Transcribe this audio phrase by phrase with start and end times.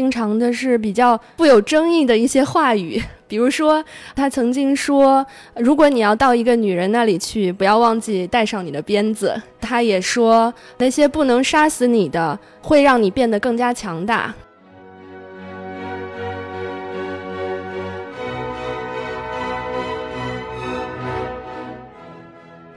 [0.00, 3.84] 经常的是比较富有争议的一些话语， 比如说
[4.16, 9.38] 他曾经说，如果你要到一个女人那里去，不要忘记带上你的鞭子。
[9.60, 14.34] 他也说，那些不能杀死你的，会让你变得更加强大。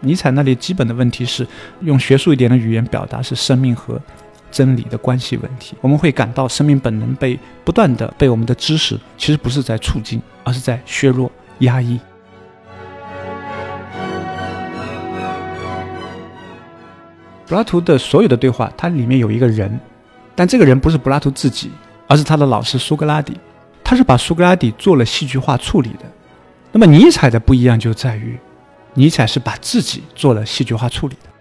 [0.01, 1.47] 尼采那里基本的问题是，
[1.79, 3.97] 用学术一点的语言表达是生命和
[4.53, 5.75] 真理的关系问题。
[5.81, 11.29] 我们会感到生命本能被不断的被我们的知识，其实不是在促进，而是在削弱、
[11.59, 11.99] 压抑。
[17.47, 19.79] 柏拉图的所有的对话，它里面有一个人，
[20.35, 21.71] 但这个人不是柏拉图自己，
[22.07, 23.35] 而是他的老师苏格拉底。
[23.83, 26.05] 他是把苏格拉底做了戏剧化处理的。
[26.71, 28.39] 那么尼采的不一样就在于。
[28.93, 31.32] 尼采是把自己做了戏剧化处理的。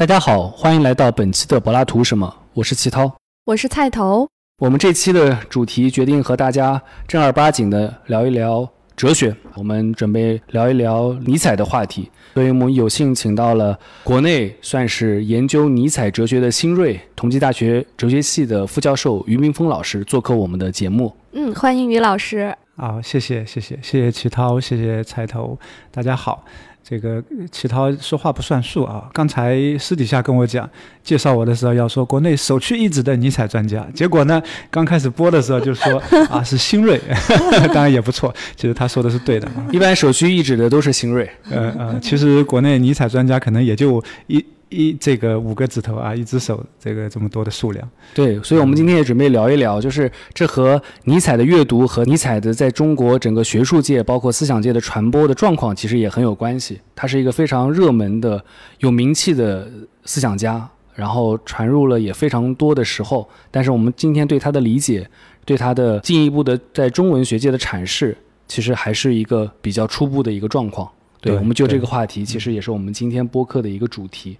[0.00, 2.34] 大家好，欢迎来到本期的柏拉图什么？
[2.54, 4.26] 我是齐涛，我是菜头。
[4.56, 8.66] 我们这期的主题决定和大家正儿八经的聊一聊。
[8.96, 21.14] 哲学，我们准备聊一聊尼采的话题，所以我们有幸请到了国内算是研究尼采哲学的新锐，同济大学哲学系的副教授于明峰老师做客我们的节目。
[21.32, 22.56] 嗯，欢迎于老师。
[22.76, 25.58] 好，谢谢，谢谢，谢谢齐涛，谢谢菜头，
[25.90, 26.44] 大家好。
[26.90, 29.08] 这个齐涛说话不算数啊！
[29.12, 30.68] 刚才私底下跟我讲，
[31.04, 37.00] 介绍我的时候要说国内首屈一指的尼采专家，结果呢，刚开始播的时候就说 啊是新锐，
[37.72, 38.34] 当然也不错。
[38.56, 41.30] 其实他说的是对的，一般首屈一指的都是新锐。
[41.48, 44.44] 呃呃，其实国内尼采专家可能也就一。
[44.70, 47.86] 一这个五个指头啊，一只手，这个这么多的数量。
[48.14, 56.80] 对，所以我们今天也准备聊一聊，就是这和尼采的阅读和尼采的在中国整个学术界，包括思想界的传播的状况，其实也很有关系。
[56.94, 58.42] 他是一个非常热门的、
[58.78, 59.68] 有名气的
[60.04, 63.28] 思想家，然后传入了也非常多的时候。
[63.50, 65.08] 但是我们今天对他的理解，
[65.44, 68.16] 对他的进一步的在中文学界的阐释，
[68.46, 70.88] 其实还是一个比较初步的一个状况。
[71.20, 74.38] 对，我们就这个话题，其实也是我们今天播客的一个主题。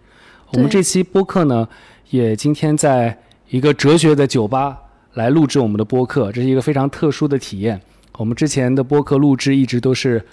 [0.53, 1.69] 我们这期播客呢，
[2.11, 3.17] 也今天在
[3.51, 4.77] 一个哲学的酒吧
[5.15, 7.81] 来录制我们的播客，这是一个非常特殊的体验。
[8.19, 10.25] 我们之前的播客录制一直都是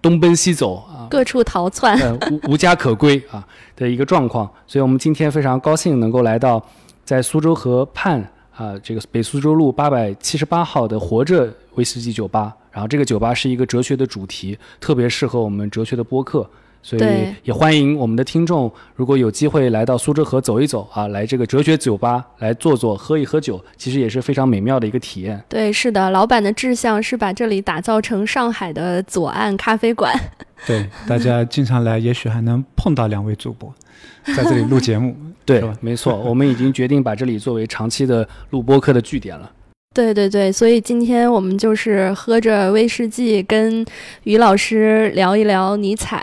[0.00, 1.98] 东奔西走啊，各处逃窜，
[2.30, 3.46] 无无家可归啊
[3.76, 4.50] 的一个状况。
[4.66, 6.64] 所以我们今天非常高兴能够来到
[7.04, 12.54] 在苏州河畔啊，这个北苏州路八百七十八号的活着威士忌酒吧。
[12.70, 16.48] 然后这个酒吧是一个哲学的主题，特别适合我们哲学的播客。
[16.82, 17.02] 所以
[17.42, 25.42] 也欢迎我们的听众，如果有机会来到苏州河走一走啊，来这个哲学酒吧来坐坐，喝一喝酒，其实也是非常美妙的一个体验。
[25.48, 30.14] 对，是的，老板的志向是把这里打造成上海的左岸咖啡馆。
[30.66, 33.72] 对，大家经常来，也许还能碰到两位主播
[34.36, 35.14] 在这里录节目。
[35.44, 39.50] 对， 没错，我们已经决定把这里作为长期的录播客的据点了。
[39.94, 43.84] 对对对，所以今天我们就是喝着威士忌，跟
[44.22, 46.22] 于老师聊一聊尼采。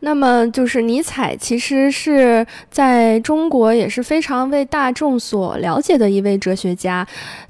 [0.00, 7.06] 那么，就是尼采其实是在中国也是非常为大众所了解的一位哲学家。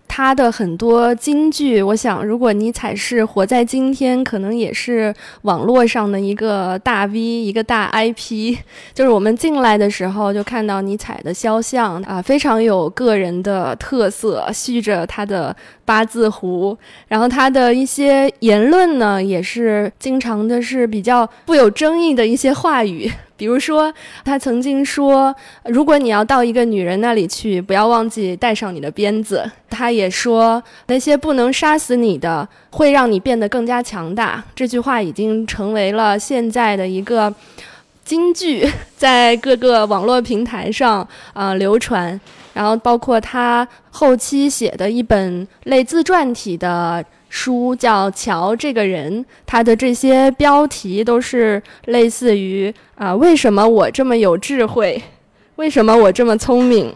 [0.09, 8.57] 他的很多金句，我想，如果尼采是活在今天，可能也是网络上的一个大 V，一个大 IP。
[8.93, 15.55] 就是我们进来的时候就看到尼采的肖像啊，非常有个人的特色，蓄着他的
[15.85, 16.77] 八字胡。
[17.07, 23.09] 然后他的一些言论呢，也是经常的是比较富有争议的一些话语。
[23.39, 23.95] 比如说，
[24.25, 25.35] 他曾经说，
[25.65, 29.51] 如果你要到一个女人那里去，不要忘记带上你的鞭子。
[29.71, 34.43] 他也说，那些不能杀死你的，会让你变得更加强大。
[34.57, 37.33] 这句话已经成为了现在的一个
[38.05, 38.69] 金句，
[38.99, 42.21] 在各个网络平台上啊流传。
[42.55, 47.05] 然后，包括他后期写的一本类自传体的。
[47.29, 55.03] 书叫《乔这个人》，他的这些标题都是类似于啊，为什么我这么有智慧？
[55.57, 56.95] 为什么我这么聪明？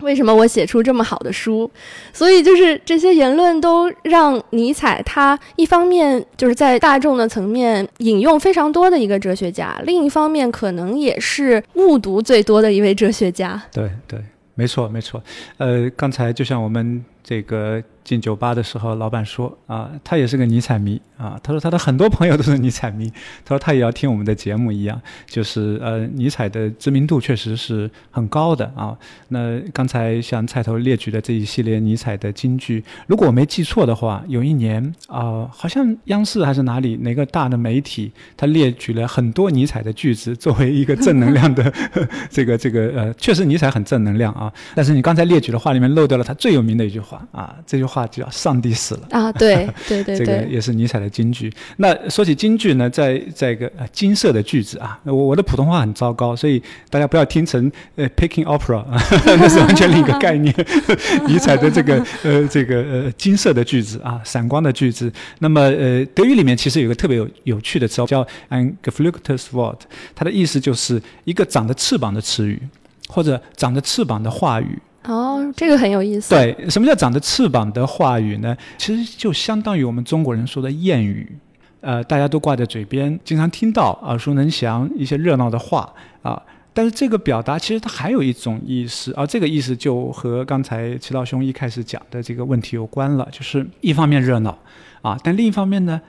[0.00, 1.70] 为什么我写出这么好的书？
[2.12, 13.62] 所以就是这些言论都让尼采他一方面就是在大众的层面引用非常多的一个哲学家，另一方面可能也是误读最多的一位哲学家。
[13.72, 14.18] 对对，
[14.54, 15.22] 没错没错。
[15.58, 17.04] 呃，刚才就像我们。
[17.26, 21.40] 这个进酒吧的时候，老板说啊，他也是个尼采迷啊。
[21.42, 23.10] 他说他的很多朋友都是尼采迷，
[23.44, 28.94] 他说他也要听我们的节目一样，就是呃，尼采的知名度确实是很高的啊。
[29.28, 41.72] 那刚才像菜头列举的这一系列尼采的金句，如果我没记错的话，有一年啊，好像央视还是哪里哪个大的媒体，他列举了很多尼采的句子 作为一个正能量的
[42.28, 44.52] 这个这个呃，确实尼采很正能量啊。
[44.74, 47.93] 但是你刚才列举的话里面漏掉了他最有名的一句话啊，这句话。
[47.94, 51.52] 话叫“上帝死了”啊，对对 对，这个也是尼采的金句。
[51.76, 56.60] 那说起金句呢，在在一个金色的句子啊，我我的普通话很糟糕，所以
[56.90, 58.84] 大家不要听成呃 picking opera，
[59.38, 60.52] 那是完全另一个概念。
[61.28, 65.12] 尼采的这个呃这个呃金色的句子啊，闪光的句子。
[65.38, 69.78] 那么呃德语里面其实有个特别有有趣的词叫 ein geflügeltes Wort，
[70.14, 72.60] 它的意思就是一个长着翅膀的词语，
[73.08, 74.78] 或者长着翅膀的话语。
[75.04, 76.34] 哦，这个很有意思。
[76.34, 78.56] 对，什么叫长着翅膀的话语呢？
[78.78, 81.38] 其实就相当于我们中国人说的谚语，
[81.80, 85.92] 呃，大家都挂在嘴边，经常听到，耳熟能详一些热闹的话
[86.22, 86.42] 啊。
[86.72, 94.58] 但是这个表达其实它还有一种意思，而这个意思就和刚才齐道兄一开始讲的这个问题有关了，就是一方面热闹
[95.02, 96.00] 啊，但另一方面呢，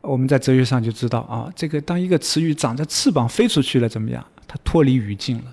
[0.00, 4.24] 我们在哲学上就知道啊，这个当一个词语长着翅膀飞出去了，怎么样？
[4.46, 5.44] 它脱离语境了。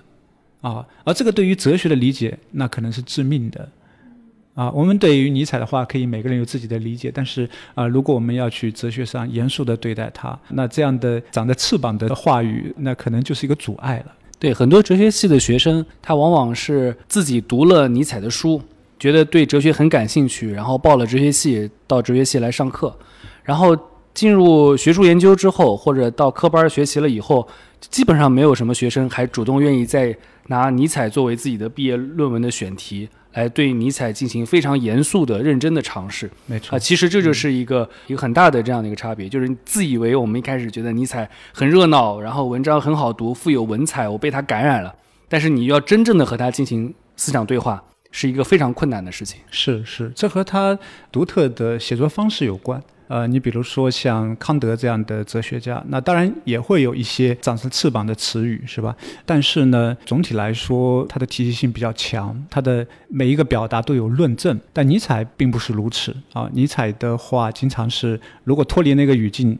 [0.62, 3.68] 啊，而这个对于哲学的理解，那可能是致命的。
[4.54, 14.12] 啊，我们对于尼采的话，可以每个人有自己的理解，但是啊，如果我们要去哲学上严肃的对待他，那这样的长着翅膀的话语，那可能就是一个阻碍了。
[14.38, 18.60] 对很多哲学系的学生，他往往是自己读了尼采的书，
[18.98, 22.94] 觉得对哲学很感兴趣，然后报了哲学系，到哲学系来上课，
[23.42, 23.74] 然后
[24.12, 27.48] 进入学术研究之后，或者到科班学习了以后，
[27.80, 30.14] 基本上没有什么学生还主动愿意在。
[30.48, 36.30] 拿尼采作为自己的毕业论文的选题，来对尼采进行非常严肃的、认真的尝试。
[36.46, 44.94] 没错啊，其实这就是一个一个很大的这样的一个差别，就是自以为我们一开始觉得尼采很热闹，然后文章很好读，富有文采，我被他感染了。
[45.28, 49.40] 但是你要真正的和他进行思想对话，是一个非常困难的事情。
[49.50, 50.78] 是是，这和他
[51.10, 52.82] 独特的写作方式有关。
[53.12, 58.96] 呃，你比如说像康德这样的哲学家，那当然也会有一些长着翅膀的词语，是吧？
[59.26, 64.58] 但是呢，总体来说，它的体系性比较强，它的每一个表达都有论证。
[64.72, 69.58] 但尼采并不是如此啊，尼采的话经常是，如果脱离那个语境。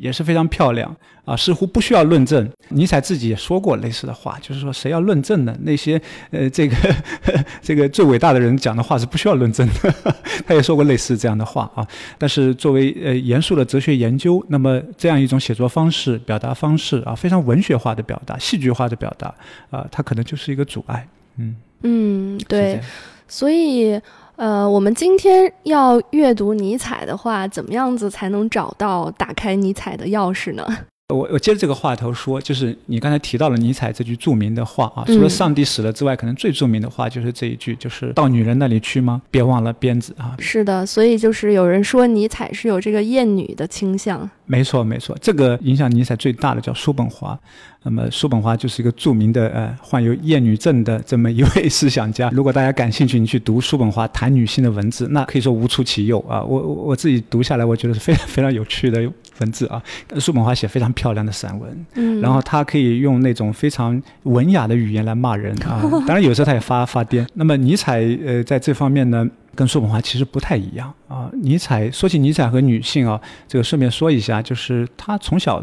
[0.00, 2.50] 也是非常漂亮啊，似乎不需要论证。
[2.70, 5.54] 尼采自己也说过类似的话，就是说谁要论证呢？
[5.62, 6.00] 那些
[6.30, 6.76] 呃，这个
[7.60, 9.94] 这个最伟大的人讲的话是不需要论证的。
[10.46, 11.86] 他也说过类似这样的话啊。
[12.16, 19.34] 但是作为呃严肃的哲学研究，那么这样一种写作方式、表达方式啊，非常文学化的表达、戏剧化的表达
[19.70, 21.06] 啊，它可能就是一个阻碍。
[21.36, 22.80] 嗯嗯，对，
[23.28, 24.00] 所以。
[24.40, 30.66] 呃，我们今天要阅读尼采的话，怎么样子才能找到打开尼采的钥匙呢？
[31.10, 39.20] 我我接着这个话头说，就是你刚才提到了尼采这句著名的话啊，除了上帝死了之外，可能最著名的话就是这一句，就是到女人那里去吗？
[39.30, 40.34] 别忘了鞭子啊！
[40.38, 44.28] 是的，所以就是有人说尼采是有这个厌女的倾向。
[44.46, 47.38] 没错，没错，这个影响尼采最大的叫叔本华。
[47.82, 52.28] 那么叔本华就是一个著名的呃患有厌女症的这么一位 思想家。
[52.30, 56.42] 如果大家感兴趣，你去读叔本华谈女性的文字，那可以说无出其右啊。
[56.42, 59.10] 我我我自己读下来，我觉得是非常非常有趣的
[59.40, 59.82] 文字啊。
[60.18, 65.82] 叔本华写非常漂亮的散文，嗯，然后他可以用那种非常文雅的语言来骂人啊。
[66.06, 67.26] 当然有时候他也发发癫。
[67.34, 71.30] 那么尼采呃在这方面呢，跟叔本华其实不太一样啊。
[71.42, 75.62] 尼采说起尼采和女性啊，这个顺便说一下，就是他从小。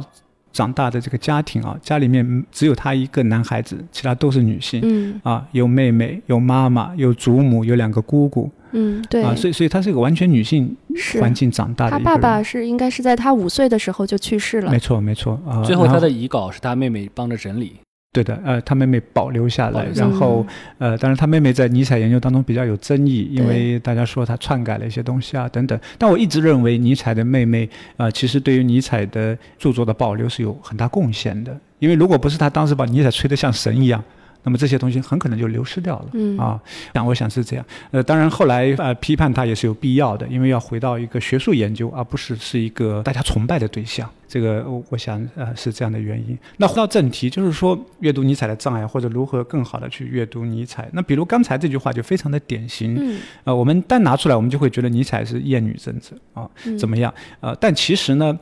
[0.52, 4.82] 长大的这个家庭啊，家里面只有他一个男孩子，其他都是女性。
[4.84, 8.50] 嗯啊，有妹妹，有妈妈，有祖母，有两个姑姑。
[8.72, 10.76] 嗯，对啊，所以所以他是一个完全女性
[11.22, 11.92] 环境长大的。
[11.92, 14.72] 他爸爸是应该是在他五岁的时候就去世了。
[14.72, 15.64] 没错没错啊。
[15.64, 17.74] 最后他的遗稿是他妹妹帮着整理。
[18.14, 20.46] 对的，呃，他妹妹保留下来，然后，
[20.80, 25.80] 呃，当然他妹妹在尼采研究当中比较有争议，因为大家说他篡改了一些东西啊等等。
[26.00, 34.04] 但我一直认为尼采的妹妹呃，其实对于尼采的著作的保留是有很大贡献的，因为如果不是他当时把尼采吹得像神一样。
[34.48, 36.58] 那么这些东西很可能就流失掉了，嗯啊，
[36.94, 46.38] 想我想是这样，呃，当然后来呃批判它也是有必要的，因为要回到一个学术研究，而不是是一个大家崇拜的对象，这个我想呃是这样的原因。
[46.56, 50.88] 那回到正题，就是说阅读尼采的障碍或者如何更好的去阅读尼采。
[50.94, 56.50] 那比如刚才这句话就非常的典型，嗯，呃，我们单拿出来，我们就会觉得尼采是厌女政治啊，
[56.80, 57.14] 怎么样？
[57.42, 58.40] 呃，但其实呢，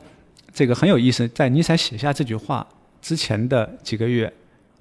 [0.52, 2.64] 这个很有意思，在尼采写下这句话
[3.02, 4.32] 之前的几个月。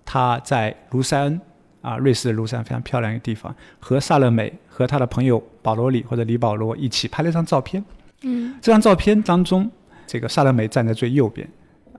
[0.05, 1.41] 他在卢塞恩
[1.81, 7.83] 啊，瑞士的庐山非常漂亮一个地方，和萨勒美和他的朋友保罗里或者李保罗一起拍了一张照片。
[8.21, 9.69] 嗯这张照片当中，
[10.07, 11.47] 这个萨勒美站在最右边，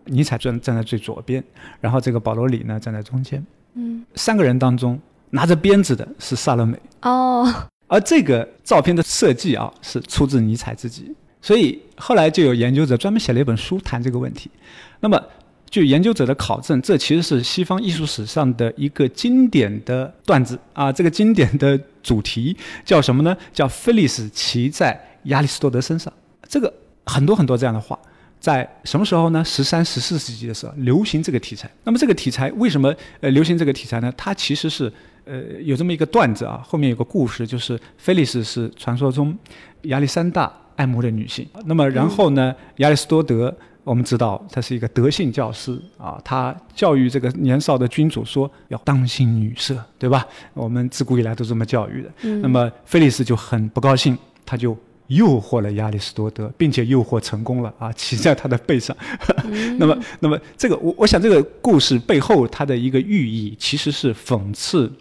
[0.04, 1.42] 尼采站站在最左边，
[1.80, 3.44] 然后这个保罗里呢站在中间。
[3.74, 4.98] 嗯三个人当中
[5.30, 7.46] 拿着鞭子的是萨勒美，哦
[7.88, 14.50] 而这个照片的设计啊是出自尼采自己，所以后来就有研究者专门写了一本书谈这个问题。
[14.98, 15.22] 那么，
[15.70, 20.92] 据研究者的考证，这其实是西方艺术史上的一个经典的段子啊。
[20.92, 23.36] 这个经典的主题叫什么呢？
[23.52, 26.12] 叫菲利斯骑在亚里士多德身上。
[26.48, 26.72] 这个
[27.04, 27.98] 很多很多这样的话。
[28.38, 29.42] 在什么时候呢？
[29.42, 31.68] 十三、十四世纪的时候流行这个题材。
[31.82, 34.12] 那么这个题材为什么呃流行这个题材呢？
[34.16, 34.92] 它其实是
[35.24, 39.36] 呃有这么一个段子啊，后面有个故事，就是菲利斯是传说中
[39.84, 41.48] 亚历山大爱慕的女性。
[41.64, 43.52] 那么然后呢，亚里士多德
[43.86, 50.26] 我们知道他是一个德性教师啊，他教育这个年少的君主说要当心女色，对吧？
[50.54, 52.10] 我们自古以来都这么教育的。
[52.22, 54.76] 嗯那么菲利斯就很不高兴，他就
[55.06, 58.96] 诱惑了亚里士多德，并且诱惑成功了啊，骑在他的背上。
[59.78, 64.92] 那么，那么这个我我想这个故事背后它的一个寓意其实是讽刺。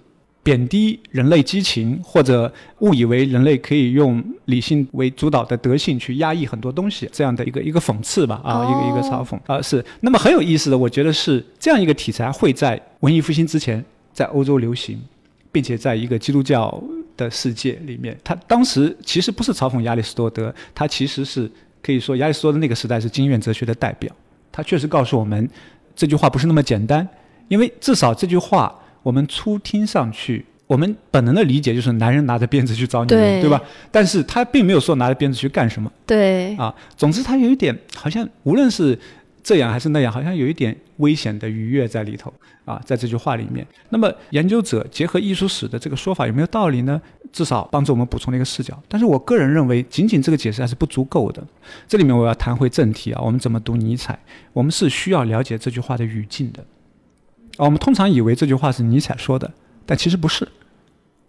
[0.46, 9.84] 贬低人类激情，或者误以为人类可以用理性为主导的德性去压抑很多东西，这样的一个一个讽刺吧，啊，哦一个一个嘲讽啊，是。
[10.02, 13.84] 那么很有意思的，我觉得是这样一个题材会在文艺复兴之前
[14.14, 15.02] 在欧洲流行，
[15.52, 16.80] 并且在一个基督教
[17.18, 21.50] 的世界里面，他当时其实不是嘲讽亚里士多德，他其实是
[21.82, 24.16] 可以说亚里士多德那个时代是经验哲学的代表，
[24.52, 25.50] 他确实告诉我们
[25.96, 27.08] 这句话不是那么简单，
[27.48, 30.44] 因为至少这句话我们初听上去。
[30.66, 33.62] 我们本能的理解就是男人拿着鞭子去找女人，对对吧？
[33.92, 36.74] 但是他并没有说拿着鞭子去干什么对啊。
[36.98, 38.98] 总之，他有一点好像无论是
[39.44, 42.34] 这样还是那样，好像有一点危险的愉悦在里头
[42.66, 43.64] 啊，在这句话里面。
[43.90, 47.00] 那么，研究者结合艺术史的这个说法有没有道理呢？
[47.32, 48.82] 至少帮助我们补充了一个视角。
[48.88, 51.46] 但是我个人认为，仅仅这个解释还是不足够的。
[51.88, 54.18] 这里面我要谈回正题啊，我们怎么读尼采？
[54.52, 56.66] 我们是需要了解这句话的语境的。
[57.58, 59.52] 啊，我们通常以为这句话是尼采说的，
[59.86, 60.48] 但其实不是。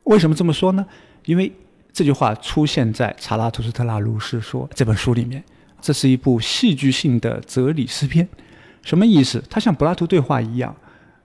[0.05, 0.87] 为什么这么说呢？
[1.25, 1.53] 因为
[1.93, 5.43] 这句话出现在《查拉图斯特拉如是说》这本书里面，
[5.81, 8.29] 这是一部戏剧性的哲理诗篇。
[8.83, 9.43] 什么意思？
[9.51, 10.75] 它像柏拉图对话一样，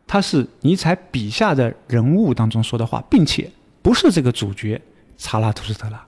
[0.08, 4.82] 它是尼采笔下的人物当中说的话，并且不是这个主角
[5.18, 6.04] 查拉图斯特拉，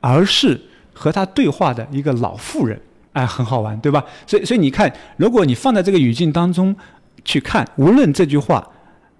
[0.00, 0.60] 而是
[0.92, 2.80] 和他对话的一个老妇人。
[3.12, 4.04] 哎，很好玩，对吧？
[4.26, 6.76] 所以，所以你看，如果你放在这个语境当中
[7.26, 8.66] 去看，无论这句话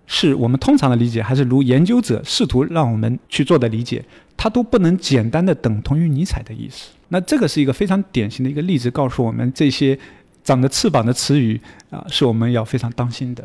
[0.06, 4.02] 是我们通常的理解，还是如研究者试图让我们去做的理解，
[4.36, 6.90] 它都不能简单的等同于尼采的意思。
[7.08, 9.98] 那这个是一个非常典型的一个例子，告诉我们这些
[10.44, 11.60] 长着翅膀的词语
[11.90, 13.42] 啊，是我们要非常当心的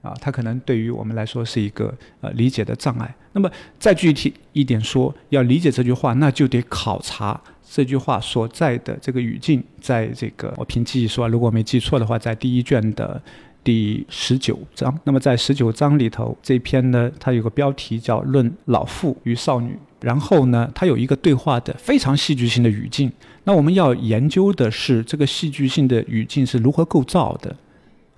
[0.00, 3.12] 啊，它可能对于我们来说是一个呃理解的障碍。
[3.32, 13.20] 那么再具体一点说，要理解这句话，那就得考察这句话所在的这个语境，在这个我凭记忆说，如果没记错的话，在第一卷的。
[13.64, 23.10] 第十九章，那么在十九章里头，这篇呢，它有个标题叫《论老妇与少女》，然后呢，它有一个对话的非常戏剧性的语境。
[23.44, 27.56] 那我们要研究的是这个戏剧性的语境是如何构造的。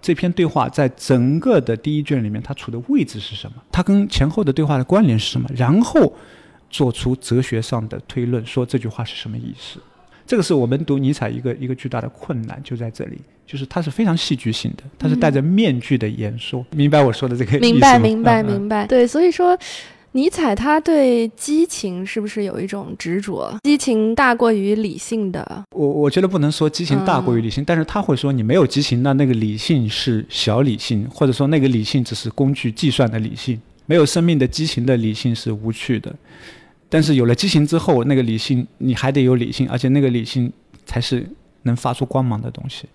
[0.03, 3.63] 这篇对话在整个的第一卷里面，它处的位置是什么？
[3.71, 5.49] 它跟前后的对话的关联是什么？
[5.55, 6.13] 然后
[6.69, 9.81] 做出哲学上的推论，说这句话是什么意思。
[10.27, 16.65] 这个是我们读尼采一个一个巨大的困难，就在这里，就是它是非常戏剧性的，它是戴着面具的演说。
[16.73, 17.73] 明白我说的这个意思吗？
[17.73, 18.87] 明白，明白，明白。
[18.87, 19.57] 对，所以说，
[20.13, 23.55] 尼采他对激情是不是有一种执着？
[23.63, 25.65] 激情大过于理性的。
[25.71, 36.13] 我我觉得不能说激情大过于理性，但是他会说你没有激情，那那个理性是小理性，或者说那个理性只是工具计算的理性，没有生命的激情的理性是无趣的。
[36.89, 40.53] 但是有了激情之后，那个理性你还得有理性，而且那个理性
[40.85, 41.29] 才是
[41.63, 42.87] 能发出光芒的东西。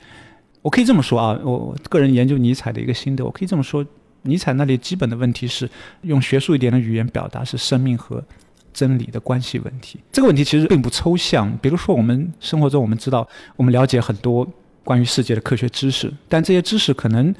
[0.62, 3.86] 我可以这么说啊，我个人研究尼采的一个心得，我可以这么说，
[4.24, 5.70] 尼采那里基本的问题是
[6.02, 8.24] 用学术一点的语言表达是生命和
[8.72, 10.00] 真理的关系问题。
[10.12, 14.48] 这个问题其实并不抽象，比如说我们生活中我们知道，我们了解很多
[14.84, 17.34] 关于世界的科学知识，但这些知识可能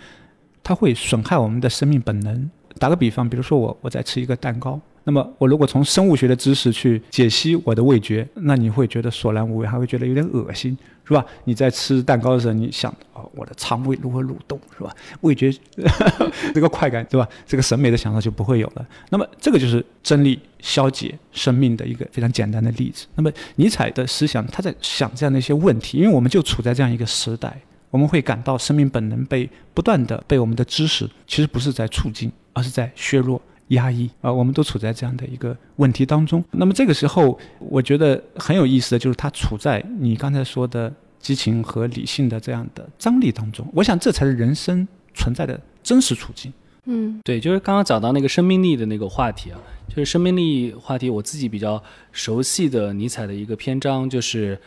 [0.64, 2.50] 它会损害我们的生命本能。
[2.80, 4.80] 打个比方，比如说我我在吃一个蛋糕。
[5.04, 10.78] 那么，我如果从生物学的知识去解析我的味觉，那你会觉得索然无味，还会觉得有点恶心，
[11.12, 11.26] 是吧？
[11.44, 14.96] 你在吃蛋糕的时候，你想哦，我的肠胃如何蠕动，是吧？
[15.20, 15.52] 味觉
[16.56, 17.28] 这个快感，对吧？
[17.46, 18.88] 这个审美的享受就不会有了。
[19.10, 23.06] 那么，这个就是真理消解生命的一个非常简单的例子。
[23.16, 33.42] 那么，尼采的思想，他在想这样的一些问题，因为我们就处在这样一个时代，我们会感到生命本能被不断的被我们的知识，其实不是在促进，而是在削弱。
[33.72, 36.44] 压抑啊，我们都处在这样的一个问题当中。
[36.52, 43.66] 那么这个时候，我觉得很有意思的就是他处在你刚才说的激情和理性的这样的张力当中。
[43.74, 46.52] 我想这才是人生存在的真实处境。
[46.86, 54.60] 嗯，对，就是刚刚讲到那个生命力的那个话题啊，就是生命力话题，我自己比较熟悉的尼采的一个篇章就是，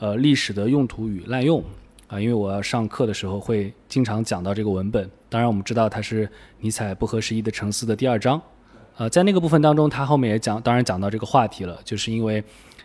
[0.00, 1.62] 呃，历史的用途与滥用
[2.08, 5.08] 啊，因为我要上课的时候会经常讲到这个文本。
[5.28, 6.28] 当然，我们知道它是
[6.60, 8.42] 尼采不合时宜的沉思的第二章，
[8.96, 12.42] 呃，在那个部分当中，他后面也讲，当然讲到这个话题了，就是因为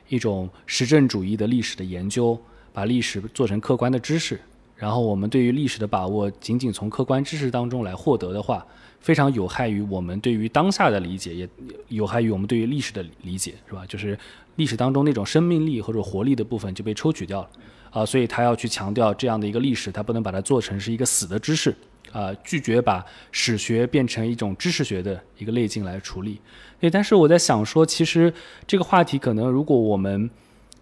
[0.09, 2.39] 一种实证主义的历史的研究，
[2.73, 4.39] 把历史做成客观的知识。
[4.75, 8.65] 然后我们对于历史的把握，仅仅从客观知识当中来获得的话，
[9.01, 11.49] 非常有害于我们对于当下的理解，也
[11.89, 13.85] 有害于我们对于历史的理解，是吧？
[13.85, 14.17] 就是
[14.55, 17.49] 历史当中那种生命力或者活力的部分就被抽取掉了，
[17.91, 21.75] 啊，所以他要去强调这样的一个历史，他不能把它做成是一个死的知识，
[22.13, 26.39] 啊，拒绝把史学变成一种知识学的一个类径来处理。
[26.79, 28.33] 对，但是我在想说，其实
[28.65, 30.29] 这个话题可能如果我们。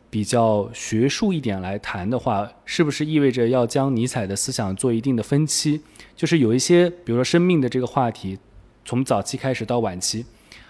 [0.09, 5.81] 比较学术一点来谈的话，是不是意味着要将尼采的思想做一定的分期？
[6.15, 8.39] 就是有一些，比如说生命的这个话题，
[8.85, 10.25] 从早期开始到晚期，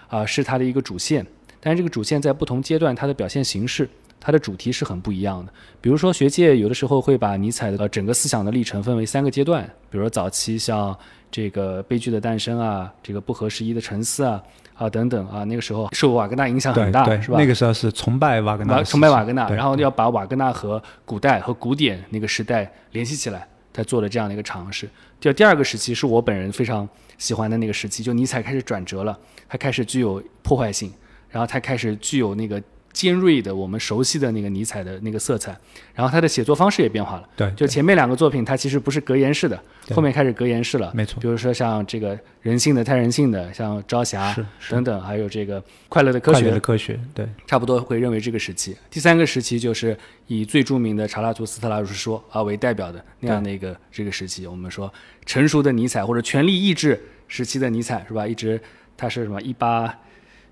[0.08, 1.24] 啊，是它的一个主线。
[1.60, 3.88] 但是这个主线在不同阶段，它的表现形式、
[4.20, 5.52] 它的主题是很不一样的。
[5.80, 10.96] 比如说学界有的时候会把尼采的整个思想的历程分为三个阶段，比如说早期像
[11.30, 14.42] 这个悲剧的诞生啊，这个不合时宜的沉思啊。
[14.78, 17.36] 啊，等等啊，那个时候受瓦格纳影响很大，是吧？
[17.38, 24.88] 那个时候是崇拜瓦格纳，崇拜瓦格纳，然后要把瓦格纳和古代和古典那个时代联系起来，他做了这样的一个尝试。
[25.20, 29.18] 就第二个时期是我本人非常喜欢的那个时期，就尼采开始转折了，
[29.48, 30.92] 他开始具有破坏性，
[31.28, 32.62] 然后他开始具有那个。
[32.98, 35.56] 尖锐的，我们熟悉的那个尼采的那个色彩，
[35.94, 37.28] 然后他的写作方式也变化了。
[37.36, 39.62] 对，就前面两个作品，他其实不是格言式的，
[39.94, 40.90] 后面开始格言式了。
[40.92, 41.20] 没错。
[41.20, 44.34] 比如说像这个人性的、太人性的，像朝霞
[44.68, 46.40] 等等，还有这个快乐的科学。
[46.40, 48.76] 快乐的科学，对，差不多会认为这个时期。
[48.90, 49.96] 第三个时期就是
[50.26, 54.44] 以最著名的查拉图斯特拉如是说啊为代表的那样的一个这个时期。
[54.44, 54.92] 我们说
[55.24, 58.26] 成熟的尼采或者权力意志时期的尼采是吧？
[58.26, 58.60] 一直
[58.96, 59.96] 他是什么一八。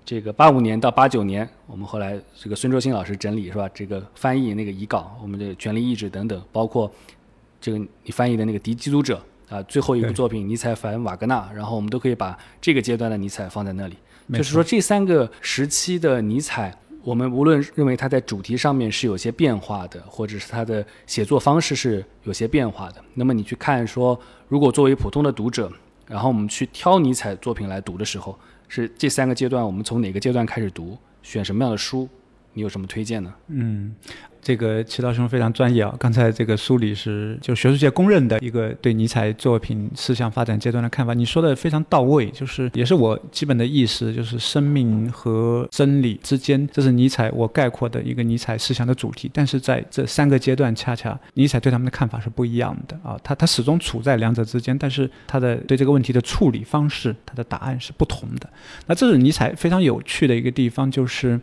[0.07, 3.69] 这个八五年到八九年，我们后来这个孙周新老师整理是吧？
[3.73, 6.89] 这个翻译那个遗稿，我们的权力意志等等，包括
[7.59, 9.21] 这个你翻译的那个《敌基督者》
[9.53, 13.97] 啊，最后一部作品尼采反瓦格纳，然后我们都可以把这个阶段的尼采放在那里。
[14.31, 24.17] 就是说这三个时期的尼采，我们无论认为他在主题上面是有些变化的，或者是他的写作方式是有些变化的，那么你去看说，
[24.47, 25.69] 如果作为普通的读者，
[26.07, 28.39] 然后我们去挑尼采作品来读的时候。
[28.67, 30.97] 是这三个阶段，我们从哪个阶段开始读？
[31.23, 32.07] 选什么样的书？
[32.57, 33.31] 你有什么推荐呢？
[33.49, 33.95] 嗯。
[34.39, 35.93] 这个齐道兄非常专业啊！
[35.99, 49.29] 刚才这个梳理是就学术界公认的一个对尼采作品思想发展阶段的看法，你说的非常到位，就是也是我基本的意识，就是生命和真理之间，这是尼采我概括的一个尼采思想的主题。
[49.33, 53.19] 但是在这三个阶段，恰恰尼采对他们的看法是不一样的啊！
[53.21, 58.49] 他他始终处在两者之间，但是他的对这个问题的处理方式，他的答案是不同的。
[58.85, 61.37] 那这是尼采非常有趣的一个地方，就是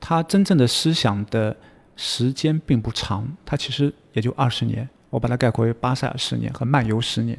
[0.00, 1.56] 他真正的思想的。
[2.00, 4.88] 时间并不长，它其实也就二十年。
[5.10, 7.36] 我把它概括为巴塞尔十年和漫游十年，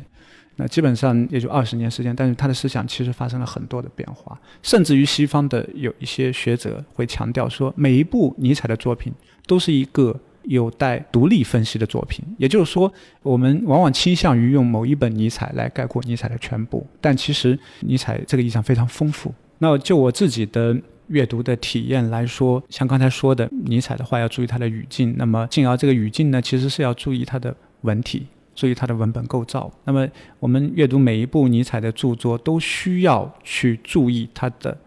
[0.58, 2.14] 那基本上也就二十年时间。
[2.14, 9.14] 但是他的思想其实发生了很多的变化，甚至于西方的有一些学者会强调说，每一部尼采的作品
[9.48, 12.26] 都是一个有待独立分析的作品。
[12.38, 12.92] 也就是说，
[13.24, 19.34] 我们往往倾向于用某一本尼采来概括尼采的全部，但其实尼采这个意象非常丰富。
[19.60, 20.76] 那就我自己的。
[21.10, 29.72] 阅读的体验来说，像刚才说的，尼采的话要注意他的语境，那么进而这个语境呢，其实是要注意他的文体，注意他的文本构造。
[29.86, 30.08] 那么
[30.40, 34.78] 我们阅读每一部尼采的著作，都需要去注意他的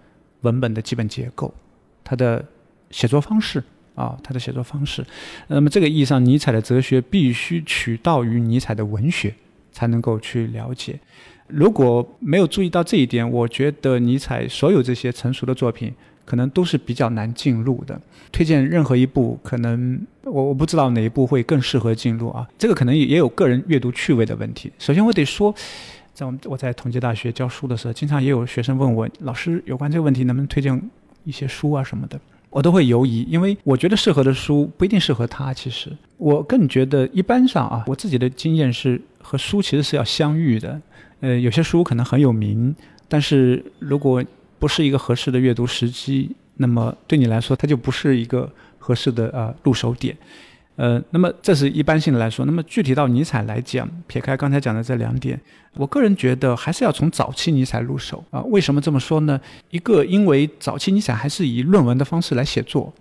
[0.42, 1.52] 文本的基本结构，
[2.04, 2.44] 他的
[2.90, 3.62] 写作方式
[3.94, 5.04] 啊，他的写作方式。
[5.48, 9.34] 那么这个意义上，尼采的哲学必须取道于尼采的文学，
[9.72, 11.00] 才能够去了解。
[11.48, 15.92] 如果没有注意到这一点，我觉得尼采所有这些成熟的作品。
[16.24, 18.00] 可能都是比较难进入的。
[18.30, 22.48] 推荐任何一部，可能我我不知道哪一部会更适合进入啊。
[22.56, 24.72] 这个可能也也有个人阅读趣味的问题。
[24.78, 25.54] 首先，我得说，
[26.14, 30.80] 在我们我在同济大学教书的时候，经常也有学生问我，老师有关这个问题能不能推荐
[31.24, 35.52] 一些书啊什么的，我都会犹疑，因为我觉得适合的书不一定适合他。
[35.52, 40.80] 其实，我更觉得一般上啊，我自己的经验是和书其实是要相遇的。
[41.20, 42.74] 呃，有些书可能很有名，
[43.08, 44.24] 但是如果
[44.62, 48.48] 不是一个合适的阅读时机，那么对你来说，它就不是一个
[48.78, 50.16] 合适的呃入手点。
[50.76, 55.40] 呃，那么这是一般性的来说，那么具体到尼采来讲，撇开刚才讲的这两点，
[55.74, 58.40] 我个人觉得还是要从早期尼采入手啊。
[58.42, 59.40] 为什么这么说呢？
[59.70, 62.94] 一个，因为早期尼采还是以论文的方式来写作，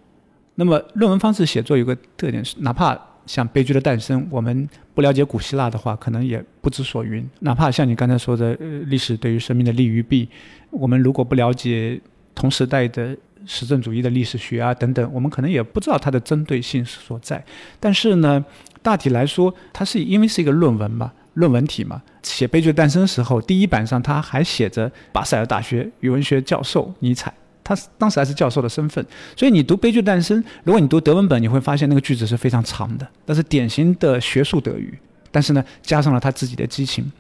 [0.55, 2.99] 那么论文方式写作有个特点是，哪怕
[3.31, 8.53] 像《悲剧的诞生》，我们不了解古希腊的话，可能也不知所云；哪怕像你刚才说的，
[8.87, 10.27] 历史对于生命的利与弊，
[10.69, 12.01] 我们如果不了解
[12.35, 13.15] 同时代的。
[13.43, 17.43] 实证主义的历史学啊，等等，我们可能也不知道它的针对性所在。
[17.79, 18.45] 但是呢，
[18.83, 22.03] 大体来说，它是因为是一个论文嘛，论文体嘛。
[22.21, 27.33] 写《悲剧诞生》时候，第一版上他还写着巴塞尔大学语文学教授尼采，
[27.63, 29.05] 他当时还是教授的身份。
[29.35, 34.97] 所以你读《悲剧诞生》，如果你读德文本，你会发现那个句子是非常长的，那是典型的学术德语。
[35.31, 37.11] 但是呢，加上了他自己的激情。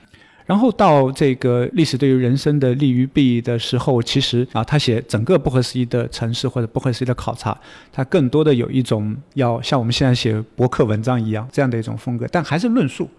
[0.43, 7.57] 然后到这个历史对于人生的利与弊的时候，其实啊，他写整个不合时宜的城市或者不合时宜的考察，
[7.89, 13.09] 他更多的有一种要像我们现在写博客文章一样这样的一种风格，但还是论述，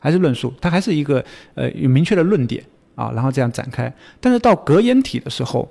[0.00, 1.22] 还是论述，它还是一个
[1.56, 2.64] 呃有明确的论点
[2.94, 3.92] 啊，然后这样展开。
[4.18, 5.70] 但是到格言体的时候，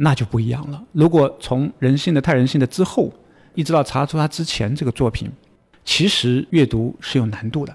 [0.00, 0.80] 那就不一样了。
[0.92, 3.12] 如果从人性的太人性的之后，
[3.54, 5.28] 一直到查出他之前这个作品，
[5.84, 7.74] 其实阅读是有难度的，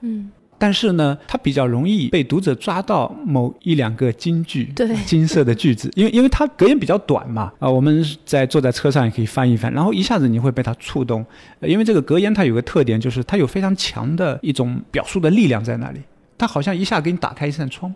[0.00, 0.30] 嗯。
[0.60, 11.24] 但是呢，它比较容易被读者抓到某一两个金句，对，金色的句子，因为因为它格言比较短嘛，啊，我们在坐在车上也可以翻一翻，然后一下子你会被它触动，
[11.60, 16.00] 因为这个格言它有个特点，就是它有非常强的一种表述的力量在那里，
[16.36, 17.94] 它好像一下给你打开一扇窗，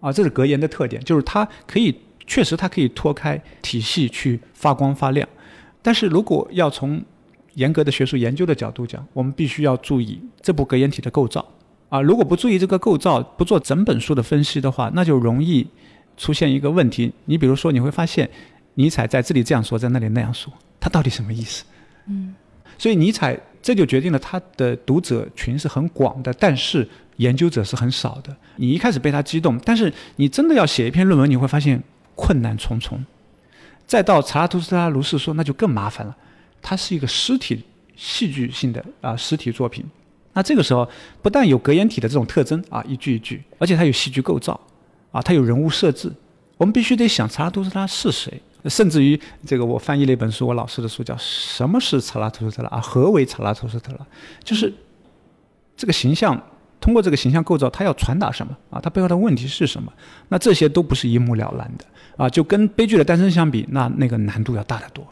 [0.00, 5.28] 啊，这是格言的特点，就是它可以确实它可以脱开体系去发光发亮，
[5.80, 7.02] 但是如果要从
[7.54, 11.46] 严格的学术研究的角度讲，我们必须要注意这部格言体的构造。
[11.88, 15.66] 啊，如果不注意这个构造，不做整本书的分析的话，那就容易
[16.16, 17.12] 出现一个问题。
[17.26, 18.30] 你比如说，你会发现，
[18.76, 21.64] 尼采在这里这样说，在那里那样说，他到底什么意思？
[22.06, 22.34] 嗯，
[22.78, 28.34] 所以尼采这就决定了他的读者群是很广的，但是研究者是很少的。
[28.56, 31.82] 你一开始被他激动，但是你真的要写一篇论文，你会发现
[32.14, 33.04] 困难重重。
[33.86, 36.16] 再到查拉图斯特拉如是说，那就更麻烦了。
[36.60, 37.64] 它是一个实体
[37.96, 39.84] 戏剧性的啊实体作品。
[40.32, 40.88] 那这个时候，
[41.20, 44.58] 不但有格言体的这种特征啊，一句一句，而且它有戏剧构造，
[45.10, 46.10] 啊，它有人物设置。
[46.56, 52.80] 我们必须得想查拉图斯特拉是谁，甚至于这个我翻译了一本书，我老师的书叫《什么是查拉图斯特拉》啊？
[52.80, 54.06] 何为查拉图斯特拉？
[54.44, 54.72] 就是
[55.76, 56.40] 这个形象，
[56.80, 58.80] 通过这个形象构造，它要传达什么啊？
[58.80, 59.92] 它背后的问题是什么？
[60.28, 61.84] 那这些都不是一目了然的
[62.16, 62.28] 啊！
[62.28, 65.06] 就跟悲剧的诞生相比，那那个难度要大得多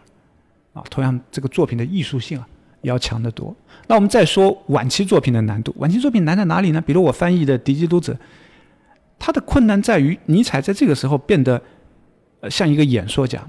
[0.72, 0.82] 啊！
[0.90, 2.46] 同样，这个作品的艺术性啊。
[2.82, 3.54] 要强得多。
[3.88, 6.80] 那我们再说晚期作品的难度，晚期作品难在哪里呢？
[6.80, 8.14] 比如我翻译的《敌基督者》，
[9.18, 11.60] 它的困难在于尼采在这个时候变得，
[12.40, 13.46] 呃，像一个演说家，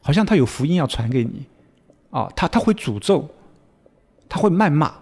[0.00, 1.44] 好像他有福音要传给你，
[2.08, 3.28] 啊，他他会诅咒，
[4.30, 4.94] 他会谩骂，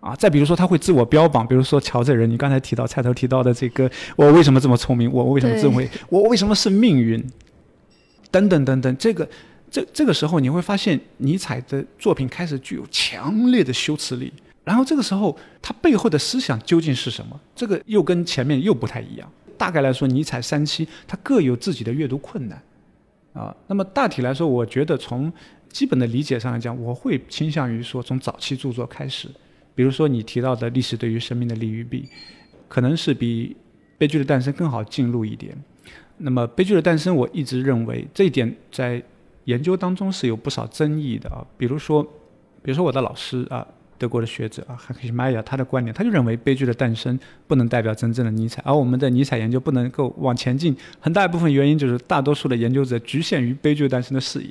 [0.00, 5.12] 啊，再比如说他会自我标榜，比如说乔这人，你刚才提到菜头提到的这个，我为什么这么聪明？
[5.12, 7.24] 我为什么这么我为什么是命运？
[8.30, 9.28] 等等等等，这个。
[9.72, 14.32] 这这个时候你会发现，尼采的作品开始具有强烈的修辞力。
[14.64, 17.40] 然后这个时候，他背后的思想究竟是什么？
[17.54, 19.30] 这个又跟前面又不太一样。
[19.56, 22.60] 大概来说，尼采三期他各有自己的阅读困难，
[23.32, 25.32] 啊，那么大体来说，我觉得从
[25.68, 29.28] 基本的理解上来讲，我会倾向于说从早期著作开始，
[29.74, 32.08] 比如说你提到的历史对于生命的利与弊，
[32.68, 33.56] 可能是比
[33.98, 35.56] 悲剧的诞生更好进入一点。
[36.18, 39.02] 那么悲剧的诞生，我一直认为这一点在。
[39.46, 42.02] 研究当中是有不少争议的啊，比如说，
[42.62, 43.66] 比如说我的老师啊，
[43.98, 54.50] 德国的学者啊，汉克西迈亚，他的观点，他就认为悲剧的诞生不能代表真正的尼采，而我们的尼采研究不能够往前进，很大一部分原因就是大多数的研究者局限于悲剧诞生的视野。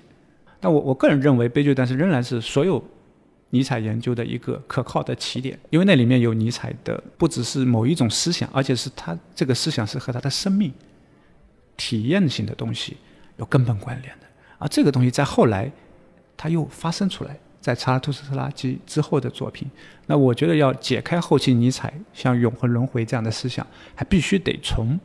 [0.60, 2.84] 但我我个人认为，悲剧诞生仍然是所有
[3.52, 10.72] 尼采研究的一个可靠的起点，因为那里面有尼采的不只是某一种思想，而且是他这个思想是和他的生命
[11.76, 12.98] 体验性的东西
[13.38, 14.28] 有根本关联的。
[14.58, 15.72] 而这个东西在后来，
[16.38, 19.68] 它又发生出来，在查拉图斯特拉及之后的作品。
[20.06, 25.00] 那我觉得要解开后期尼采像永恒轮回这样的思想，还必须得从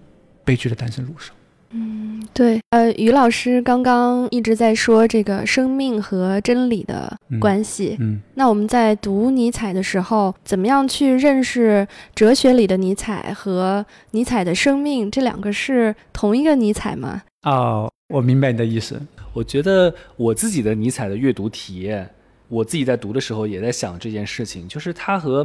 [0.45, 1.33] 悲剧的诞生入手。
[1.77, 2.61] 嗯，对。
[2.71, 7.97] 呃，于老师刚刚一直在说这个生命和真理的关系。
[7.99, 8.21] 嗯。
[8.35, 15.11] 那我们在读尼采的时候，怎么样去认识哲学里的尼采和尼采的生命？
[15.11, 17.23] 这两个是同一个尼采吗？
[17.43, 19.01] 哦，我明白你的意思。
[19.33, 22.09] 我觉得我自己的尼采的阅读体验，
[22.47, 25.45] 我自己在读的时候也在想这件事情，就是他和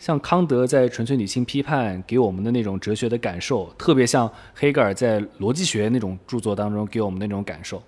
[0.00, 7.82] 像康德在《纯粹理性批判》给我们的那种哲学的感受，特别像黑格尔在《逻辑学》那种著作当中给我们那种感受，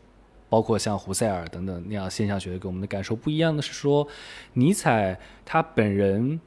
[0.50, 4.06] 包括像胡塞尔等等那样现象学给我们的感受不一样的是说，
[4.52, 6.38] 尼采他本人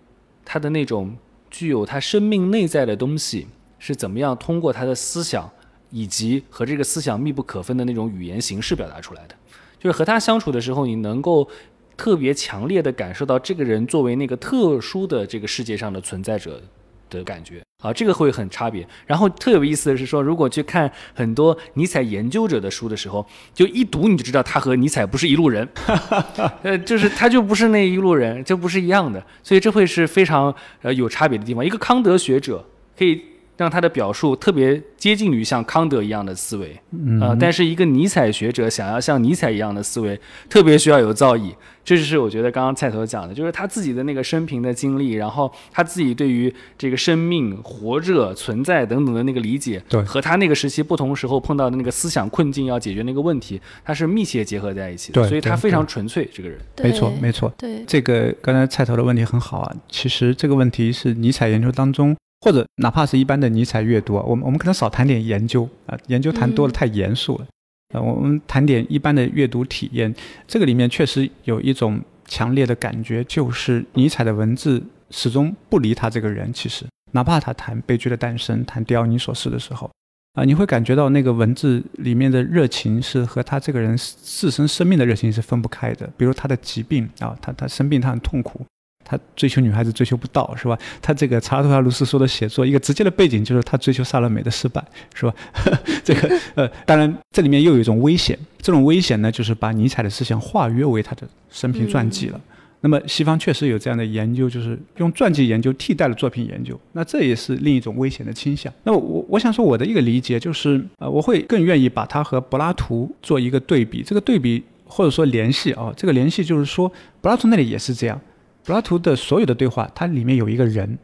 [0.45, 1.17] 他的那种
[1.49, 3.47] 具有他生命内在的东西
[3.79, 5.49] 是怎么样通过他的思想
[5.89, 9.35] 以及和这个思想密不可分的那种语言形式表达出来的，
[9.79, 11.47] 就是和他相处的时候，你能够
[11.95, 16.61] 特别强烈的感受到这个人作为那个特殊的这个世界上的存在者
[17.09, 17.61] 的感觉。
[17.83, 18.87] 啊，这个会很差别。
[19.05, 25.67] 然后特有意思的是说，如果去看很多尼采研究者的书的时候，就一读你就知道他和尼采不是一路人，
[26.63, 29.23] 呃，就是他就不是那一路人，就不是一样的。
[29.43, 31.63] 所以这会是非常呃有差别的地方。
[31.63, 32.65] 一个康德学者
[32.97, 33.21] 可以。
[33.57, 36.79] 让他的表述特别接近于像康德一样的思维，
[37.21, 41.53] 呃，但是一个尼采学者想要像尼采一样的思维，特别需要有造诣。
[41.83, 55.27] 这就是我觉得刚刚菜头讲的，就是他自己的那个生平的经历，然后他自己对于这个生命、活着、存在等等的那个理解，对，和他那个时期不同时候碰到的那个思想困境要解决那个问题，他是密切结合在一起的。
[55.27, 56.57] 所以他非常纯粹，这个人。
[56.81, 57.53] 没错，没错。
[57.55, 59.75] 对，这个刚才菜头的问题很好啊。
[59.87, 62.17] 其实这个问题是尼采研究当中。
[62.45, 67.47] 或者哪怕是一般的尼采阅读，我们我们可能少谈点研究啊，研究谈多了太严肃了，
[67.95, 70.13] 呃，我们谈点一般的阅读体验。
[70.47, 76.53] 这个里面确实有一种强烈的感觉，就是尼采的文字始终不离他这个人。
[76.53, 79.89] 其实，哪怕他谈悲剧的诞生、谈狄奥尼索斯的时候，
[80.33, 86.07] 啊，你会感觉到那个文字里面的热情是和他这个人自身生命的热情是分不开的。
[86.15, 88.63] 比如他的疾病啊，他他生病，他很痛苦。
[89.05, 90.77] 他追求女孩子追求不到，是吧？
[91.01, 95.33] 他这个查拉图亚卢斯说的写作，一个直接的背景就是他追求萨勒美的失败，是吧？
[96.03, 102.41] 这个呃，当然这里面又有一种危险，这种危险呢，就是把尼采的思想化约为他的生平传记了。
[102.81, 108.71] 那么西方确实有这样的研究，就是用传记研究替代了作品研究，那这也是另一种危险的倾向。
[108.83, 116.91] 那我我想说我的一个理解就是，呃，我会更愿意把它和柏拉图做一个对比，这个对比或者说联系啊，这个联系就是说，
[117.21, 118.21] 柏拉图那里也是这样。
[118.65, 120.97] 柏拉图的所有的对话，它里面有一个人，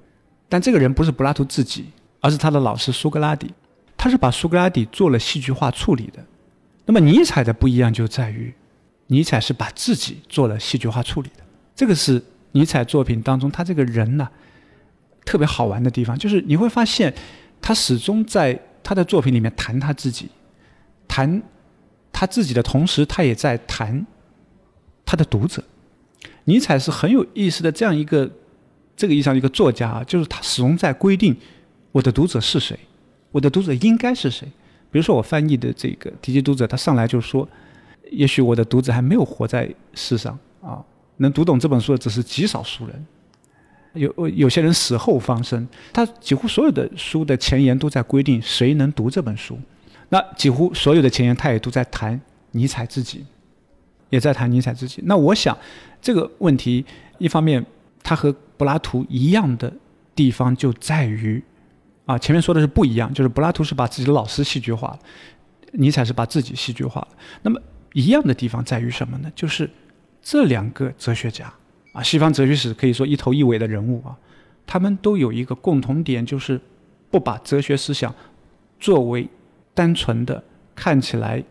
[0.50, 1.86] 但这个人不是柏拉图自己，
[2.19, 3.54] 而是他的老师苏格拉底。
[3.95, 6.26] 他是把苏格拉底做了戏剧化处理的。
[6.86, 8.52] 那么尼采的不一样就在于，
[9.06, 11.43] 尼采是把自己做了戏剧化处理的。
[11.76, 12.19] 这个是
[12.54, 14.28] 尼采作品当中他这个人呢
[15.24, 17.13] 特别好玩的地方，就是你会发现
[17.62, 20.30] 他始终在他的作品里面谈他自己，
[21.08, 21.39] 谈
[22.12, 24.04] 他自己的同时，他也在谈
[25.06, 25.63] 他的读者。
[26.45, 28.30] 尼采是很有意思的这样一个
[28.95, 31.36] 这个意义上一个作家啊，就是他始终在规定
[31.91, 32.77] 我的读者是谁，
[33.32, 34.47] 我的读者应该是谁。
[34.91, 37.47] 比如说我翻译的这个提及读者，他上来就说，
[38.12, 40.84] 也许我的读者还没有活在世上啊，
[41.17, 43.06] 能读懂这本书的只是极少数人，
[43.93, 45.67] 有有些人死后方生。
[45.93, 49.58] 他几乎所有的书的前言都在规定谁能读这本书，
[50.10, 52.19] 那几乎所有的前言他也都在谈
[52.51, 53.25] 尼采自己。
[54.10, 55.01] 也在谈尼采自己。
[55.06, 55.58] 那我想，
[56.02, 56.84] 这个问题
[57.20, 57.64] 一方面，
[58.02, 59.72] 他和柏拉图一样的
[60.16, 61.42] 地方就在于，
[62.06, 65.00] 啊，前面说的是不一样，就是柏拉图是把自己的老师戏剧化了，
[65.74, 67.08] 尼采是把自己戏剧化了。
[67.44, 67.62] 那么
[67.94, 69.32] 一样的地方在于什么呢？
[69.36, 69.70] 就是
[70.22, 71.54] 这两个哲学家
[71.94, 74.18] 啊，西方哲学史可以说一头一尾的人物啊，
[74.66, 76.60] 他们都有一个共同点，就是
[77.10, 78.14] 不把哲学思想
[78.80, 79.30] 作为
[79.76, 81.44] 单纯的看起来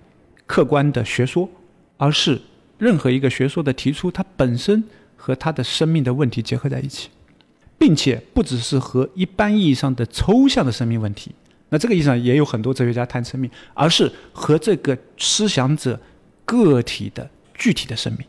[0.47, 1.49] 客观的学说，
[1.97, 2.41] 而是。
[2.81, 4.83] 任何一个学说的提出，它本身
[5.15, 7.11] 和他的生命的问题结合在一起，
[7.79, 11.31] 并且不只是和一般意义上的抽象的生命问题，
[11.69, 16.01] 那这个意义上也有很多哲学家谈生命，而是和这个思想者
[16.47, 18.27] 个体的具体的生命。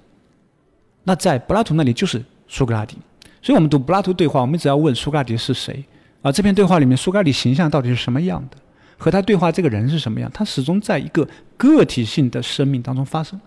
[1.06, 2.98] 那在柏拉图那里就是苏格拉底，
[3.42, 5.84] 所以我们读柏拉图对话，我们只要问苏格拉底是谁
[6.22, 6.32] 啊？
[6.32, 8.58] 这篇对话里面苏格拉底形象到底是什么样的？
[8.98, 10.30] 和他对话这个人是什么样？
[10.32, 11.28] 他始终在一个
[11.62, 13.40] 个体性的生命当中发生。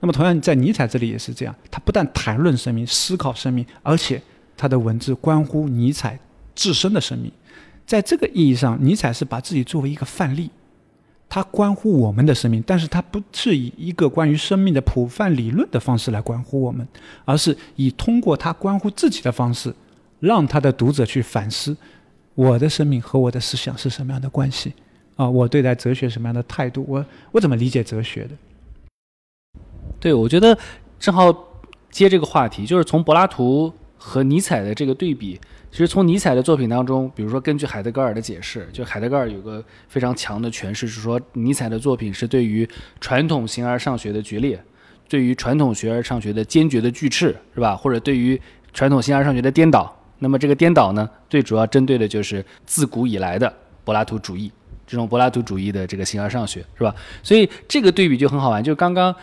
[0.00, 4.20] 那么，同样在尼采这里也是这样，他不但谈论生命、思考生命，而且
[4.56, 6.18] 他的文字关乎尼采
[6.54, 7.32] 自身的生命。
[7.86, 10.50] 在这个意义上，尼采是把自己作为一个范例，
[11.28, 16.86] 他关乎我们的生命，但是他不是以一个关于生命的普泛理论的方式来关乎我们，
[17.24, 19.74] 而是以通过他关乎自己的方式，
[20.20, 21.76] 让他的读者去反思
[22.34, 24.74] 我的生命和我的思想是什么样的关系
[25.22, 25.30] 啊？
[25.30, 26.84] 我对待哲学什么样的态度？
[26.88, 28.30] 我我怎么理解哲学的？
[30.00, 30.58] 对，我觉得
[30.98, 31.32] 正好
[31.90, 35.40] 接这个话题，就是从柏拉图和尼采的这个对比。
[35.70, 42.68] 其实从尼采的作品当中，比如说根据海德格尔的解释，就海德格尔有个非常强的诠释，是说尼采的作品是对于
[43.00, 44.62] 传统形而上学的决裂，
[45.08, 47.74] 对于传统学而上学的坚决的拒斥，是吧？
[47.74, 48.38] 或者对于
[48.74, 49.96] 传统形而上学的颠倒。
[50.18, 53.50] 那么这个颠倒呢，最主要针对的就是自古以来的
[53.82, 54.52] 柏拉图主义。
[54.92, 56.94] 这种柏拉图主义的这个形而上学，是吧？
[57.22, 58.62] 所以这个对比就很好玩。
[58.62, 59.14] 就刚刚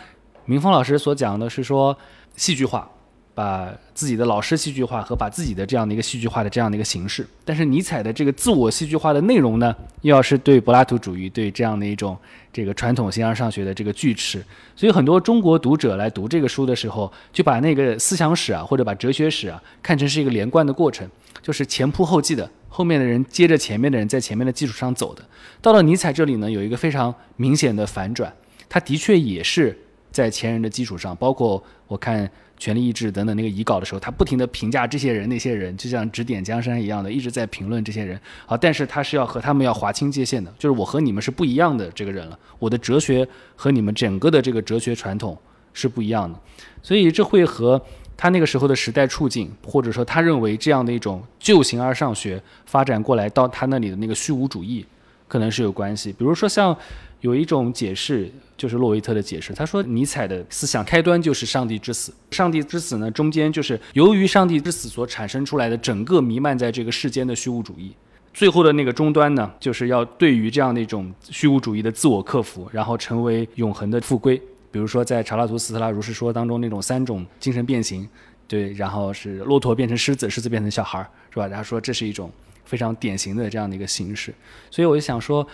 [0.44, 1.96] 明峰老师所讲的是说
[2.34, 2.90] 戏剧化。
[3.32, 12.18] 把自己的老师戏剧化和把自己的这样的一个戏剧化的这样的一个形式，但是尼采的这个自我戏剧化的内容呢，又要是对柏拉图主义对这样的一种
[12.52, 14.44] 这个传统形而上学的这个锯齿，
[14.76, 21.08] 所以很多中国读者来读这个书的时候，就把那个思想史啊或者把哲学史啊看成是一个连贯的过程，
[21.40, 25.22] 就是前仆后继的，后面的人接着前面的人在前面的基础上走的。
[25.60, 28.32] 到了尼采这里呢，有一个非常明显的反转，
[28.66, 29.78] 他的确也是
[30.10, 32.30] 在前人的基础上，包括我看。
[32.60, 38.20] 权力意志等等那个遗稿的时候，他不停地评价这些人那些人，就像指点江山一样的，一直在评论这些人。
[38.44, 45.34] 好，但是他是要和他们要划清界限的，就是我和你们是不一样的这个人了，我的哲学和你们整个的这个哲学传统
[45.72, 46.38] 是不一样的，
[46.82, 47.80] 所以这会和
[48.20, 54.84] 他那个时候的时代处境，或者说他认为这样的一种旧形而上学发展过来到他那里的那个虚无主义，
[55.26, 56.12] 可能是有关系。
[56.12, 56.76] 比如说像。
[57.22, 59.52] 有一种解释，就是洛维特的解释。
[59.52, 62.10] 他说，尼采的思想开端就是上帝之死。
[62.30, 67.92] 上帝之死呢，中间就是由于上帝之死所产生出来的整个弥漫在这个世间的虚无主义。
[68.32, 74.40] 最后的那个终端呢，就是要对于这样的一种虚无主义的自我克服，然后成为永恒的复归。
[74.70, 78.08] 比如说，在查拉图斯特拉如是说当中那种三种精神变形，
[78.46, 81.46] 对，然后是骆驼变成狮子，狮子变成小孩儿，是吧？
[81.46, 82.30] 然后说这是一种
[82.64, 84.34] 非常典型的这样的一个形式。
[84.70, 85.46] 所以我就想说。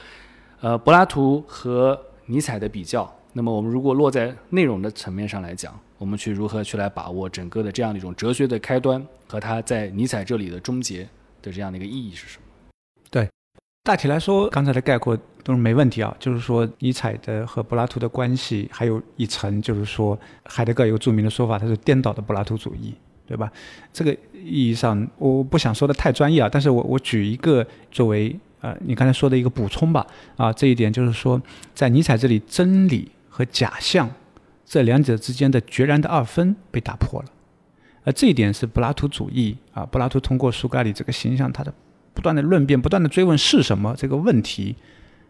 [0.62, 11.06] 呃，柏拉图和尼采的比较，那么我们如果落在内容的层面上来讲，我们去如何去来把握整个的这样的一种哲学的开端和它在尼采这里的终结
[11.42, 12.45] 的这样的一个意义是什么？
[13.86, 16.12] 大体来说，刚才的概括都是没问题啊。
[16.18, 22.92] 就是说，尼采的和柏拉图的关系，还有一层就是说，海德格尔有著名的说法，他是颠倒的柏拉图主义，
[23.24, 23.48] 对吧？
[23.92, 28.36] 这个意义上，我不想说的太专业啊，但是我我举一个作为。
[28.62, 30.04] 呃，你刚才说的一个补充吧，
[30.36, 31.40] 啊，这一点就是说，
[31.74, 34.10] 在尼采这里，真理和假象
[34.64, 37.28] 这两者之间的决然的二分被打破了，
[38.02, 41.72] 而这一点是柏拉图主义啊，柏拉图通过苏格拉底这个形象，他的
[42.16, 44.74] 不断的论辩，不断的追问是什么这个问题，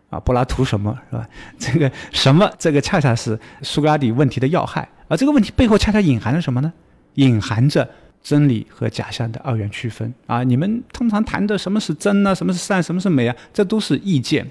[0.09, 1.29] 啊，柏拉图什么是吧？
[1.59, 6.73] 这个什么，这个恰恰是苏格拉底问题的要害，而这个问题背后恰恰隐含着什么呢？
[7.15, 7.87] 隐含着。
[8.23, 12.35] 真理和假象的二元区分啊，你们通常谈的什么是真呢？
[12.35, 12.83] 什么是善？
[12.83, 13.37] 什么是美啊？
[13.55, 14.45] 这都是意见。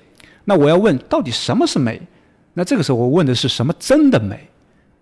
[0.45, 2.01] 那我要问，到底什么是美？
[2.53, 4.47] 那这个时候我问的是什么真的美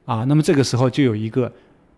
[0.05, 0.23] 啊？
[0.27, 1.53] 那么这个时候就有一个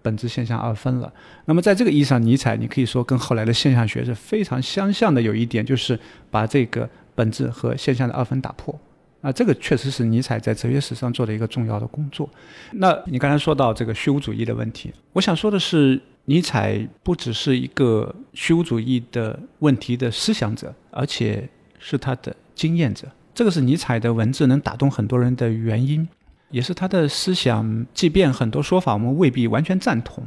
[0.05, 1.11] 本质现象二分了。
[1.45, 5.19] 那么在这个意义上，尼采你可以说跟后来的现象学是非常相像的。
[5.19, 8.79] 有一点就是把这个本质和现象的二分打破
[9.21, 12.29] 啊，这个确实是尼采在哲学史上做的一个重要的工作。
[12.73, 15.99] 那你刚才说到这个虚无主义的问题，我想说的是。
[16.27, 23.07] 尼采不只是一个虚无主义的问题的思想者，而且是他的经验者。
[23.35, 26.07] 这个是尼采的文字能打动很多人的原因，
[26.55, 27.85] 也是他的思想。
[27.93, 30.23] 即便很多说法我们未必完全赞同，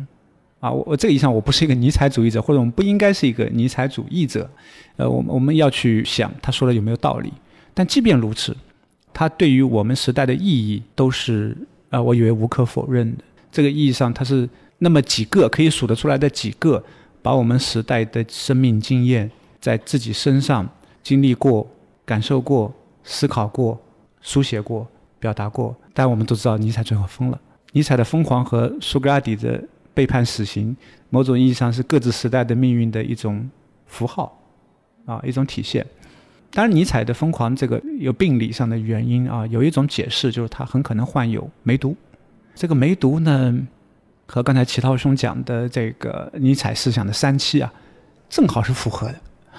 [0.60, 4.48] 啊，我我这个意义上我不是一个尼采主义者，或者我们不应该是一个尼采主义者。
[4.96, 7.32] 呃，我们我们要去想他说的有没有道理。
[7.72, 8.54] 但即便如此，
[9.14, 11.56] 他对于我们时代的意义都是
[11.90, 13.24] 啊，我以为无可否认的。
[13.50, 14.48] 这个意义上，他是。
[14.80, 16.80] 那么几个可以数得出来的几个，
[17.20, 19.28] 把我们时代的生命经验
[19.60, 20.68] 在自己身上
[21.02, 21.68] 经历过、
[22.06, 23.76] 感受过、思考过、
[24.20, 24.86] 书写过、
[25.18, 25.76] 表达过。
[25.92, 27.40] 但我们都知道，尼采最后疯了。
[27.72, 30.76] 尼采的疯狂和苏格拉底的被判死刑，
[31.10, 33.48] 某种意义上是各自时代的命运的一种
[33.86, 34.40] 符号，
[35.04, 35.86] 啊，一种体现。
[36.50, 41.96] 当然，尼采的疯狂这个有病理上的原因啊，有一种解释就是他很可能患有梅毒。
[42.54, 43.66] 这个梅毒呢？
[44.30, 47.72] 和刚才齐涛兄讲的这个尼采思想的三期啊，
[48.28, 49.14] 正好是符合的。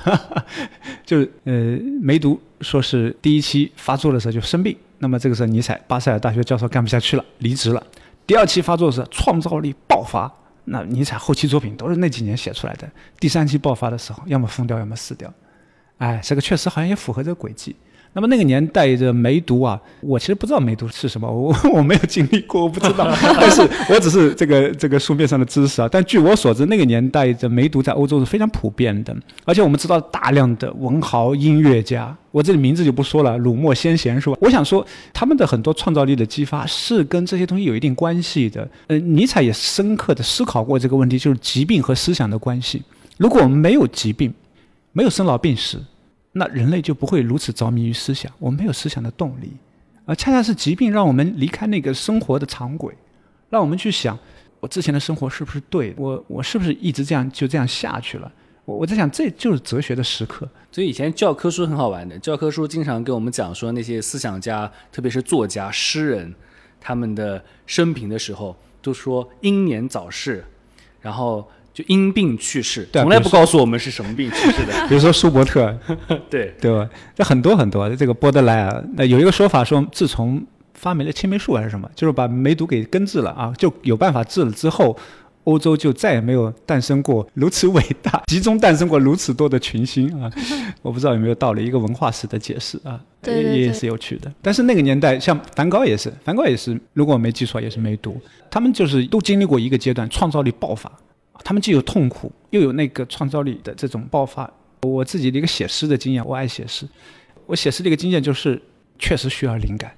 [1.03, 7.83] 就是呃，梅毒说是第一期发作的时候就生病，那么这个时候尼采巴塞尔大学教授干不下去了，离职了。
[8.27, 10.31] 第二期发作时创造力爆发，
[10.65, 12.87] 那尼采后期作品都是那几年写出来的。
[13.19, 15.33] 第三期爆发的时候，要么疯掉，要么死掉。
[15.97, 17.75] 哎，这个确实好像也符合这个轨迹。
[18.13, 23.07] 那么那个年代的梅毒啊，我其实不知道梅毒是什么，我 我没有经历过，我不知道。
[23.21, 25.87] 但是我只是这个这个书面上的知识啊。
[25.91, 34.35] 但据我所知，那个年代的梅毒在欧洲是非常普遍的，而且我们知道大量的文豪、音乐家，我这里名字就不说了，鲁墨、先贤是吧？
[34.41, 38.67] 我想说，他们的很多创造力的激发是跟这些东西有一定关系的。
[38.87, 42.81] 呃，尼采也深刻的思考过这个问题，就是疾病和思想的关系。
[43.17, 44.33] 如果我们没有疾病，
[44.93, 45.79] 没有生老病死。
[46.31, 49.53] 那人类就不会如此着迷于思想，我们没有思想的动力，
[50.05, 52.93] 而恰恰是疾病让我们离开那个生活的常轨，
[53.49, 54.17] 让我们去想，
[54.59, 55.93] 我之前的生活是不是对？
[55.97, 58.31] 我我是不是一直这样就这样下去了？
[58.65, 60.47] 我我在想，这就是哲学的时刻。
[60.71, 66.35] 所以以前教科书很好玩的，教科书经常跟我们讲说那些思想家，特别是作家、诗人，
[66.79, 70.45] 他们的生平的时候，都说英年早逝，
[71.01, 71.49] 然后
[71.79, 74.73] 就因病去世，从来不告诉我们是什么病去世的。
[74.89, 75.73] 比如说舒伯特，
[76.29, 76.89] 对，对吧？
[77.15, 84.97] 这很多很多，这个波德莱尔，那，有一个说法说，自从发明了青霉素还是什么，就是把梅毒给根治了啊，就有办法治了之后。
[85.45, 90.29] 欧洲就再也没有诞生过如此伟大、集中诞生过如此多的群星啊！
[90.83, 94.31] 我不知道有没有道理，一个文化史的解释啊，对对对也也是有趣的。
[94.43, 98.21] 但是那个年代，像梵高也是，梵高也是，如果我没记错，也是梅毒。
[98.51, 100.91] 他们就是都经历过一个阶段，创造力爆发。
[101.43, 104.49] 他们既有痛苦，又有那个创造力的这种爆发。
[104.83, 106.87] 我自己的一个写诗的经验，我爱写诗。
[107.45, 108.61] 我写诗的一个经验就是，
[108.97, 109.91] 确实需要灵感。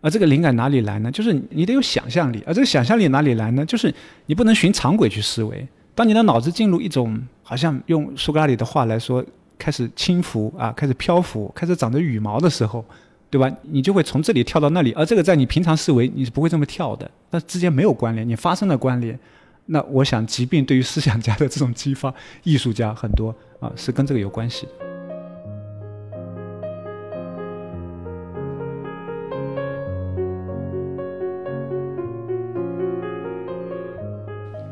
[0.00, 1.10] 而这个灵感哪里来呢？
[1.10, 2.42] 就是你得有想象力。
[2.46, 3.64] 而这个想象力哪里来呢？
[3.64, 3.94] 就是
[4.26, 5.66] 你不能循常轨去思维。
[5.94, 9.24] 当你的脑子进入一种好像用苏格拉底的话来说，
[9.56, 12.84] 开始轻浮啊，开始漂浮，开始长着羽毛的时候，
[13.30, 13.50] 对吧？
[13.62, 19.18] 你就会从这里跳到那里，而这个在你平常思维你是不会这么跳的，那之间没有关联，你发生了关联。
[19.66, 22.12] 那我想，疾病对于思想家的这种激发，
[22.42, 24.68] 艺术家很多啊是跟这个有关系。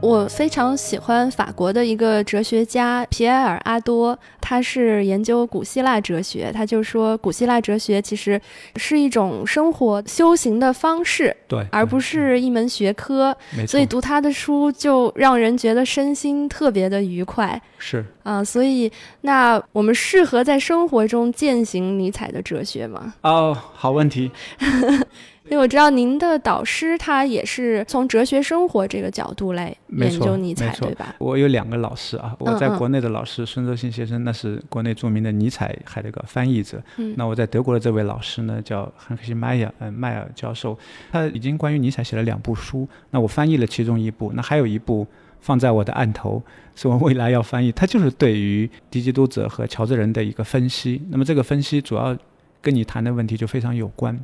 [0.03, 8.39] 我非常喜欢法国的一个哲学家皮埃尔·阿多，他是研究古希腊哲学，他就说古希腊哲学其实
[8.75, 13.35] 是一种生活修行的方式，对，而不是一门学科。
[13.57, 18.91] 没错，所以读他的书就让人觉得身心特别的愉快是啊、所以，
[19.21, 23.15] 那我们适合在生活中践行尼采的哲学吗？
[23.23, 24.33] 哦，好问题。
[25.53, 31.15] 因为我知道您的导师他也是从哲学生活这个角度来研究尼采，对吧？
[31.19, 36.83] 我有两个老师啊，我在国内的老师孙周信先生，那是国内著名的尼采海德格翻译者。
[36.97, 40.75] 嗯那我在德国的这位老师呢，叫汉克西迈尔，嗯，迈尔教授，
[41.11, 45.07] 他已经关于尼采写了两部书，那我翻译了其中一部，那还有一部
[45.43, 46.43] 放在我的案头，
[46.75, 51.03] 是我未来要翻译，它就是对于敌基督者和乔治人的一个分析。
[51.11, 52.17] 那么这个分析主要
[52.63, 54.19] 跟你谈的问题就非常有关，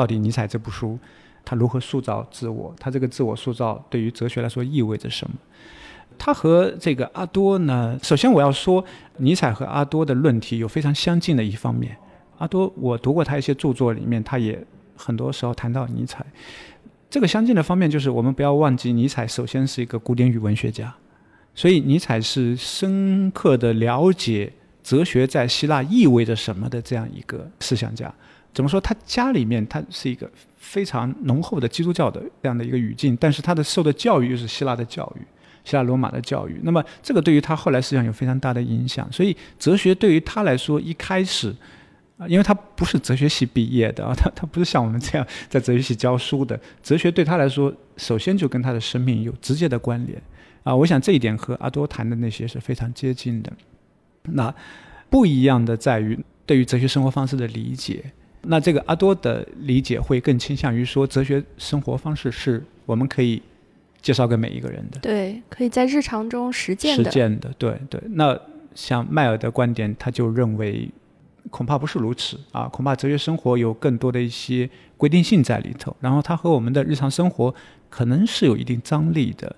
[0.00, 0.98] 到底尼采这部书
[1.44, 2.74] 他如何塑造自我？
[2.80, 5.36] 他这个自我塑造对于哲学来说意味着什么？
[6.16, 8.82] 他和这个阿多呢，首先我要说，
[9.18, 11.94] 尼采和阿多的论题有非常相近的一方面。
[12.38, 16.24] 阿多，我读过他一些著作里面，他也很多时候谈到尼采。
[17.10, 20.94] 这个相近的方面就是，我们不要忘记，尼采首先是一个古典语文学家，
[21.54, 24.50] 所以尼采是深刻的了解
[24.82, 28.10] 哲学在希腊意味着什么的这样一个思想家。
[28.52, 28.80] 怎么说？
[28.80, 35.22] 他家里面他是一个非常浓厚的基督教的这样的一个语境，但是他的受的教育又是希腊的教育。
[35.62, 39.06] 希腊罗马的教育，那么这个对于他后来实际上有非常大的影响。
[39.12, 41.54] 所以哲学对于他来说，一开始
[42.16, 46.58] 啊，因为他不是哲学系毕业的啊，他 他不是像我们这样在哲学系教书的。
[46.82, 50.20] 哲学对他来说，首先就跟他的生命有直接的关联
[50.62, 50.74] 啊。
[50.74, 53.52] 我想这一点和阿多谈的那些是非常接近的。
[54.22, 54.52] 那
[55.10, 58.02] 不一样的在于对于哲学生活方式的理解。
[58.42, 63.42] 那这个阿多的理解会更倾向于说，哲学生活方式是我们可以
[64.00, 64.98] 介绍给每一个人的。
[65.00, 67.04] 对，可以在日常中实践的。
[67.04, 68.00] 实践的，对对。
[68.10, 68.38] 那
[68.74, 70.88] 像迈尔的观点，他就认为
[71.50, 77.54] 恐怕不是如此啊，恐怕哲学生活有更多的一些规定性在里头，然后它和我们的日常生活
[77.88, 79.54] 可能是有一定张力的。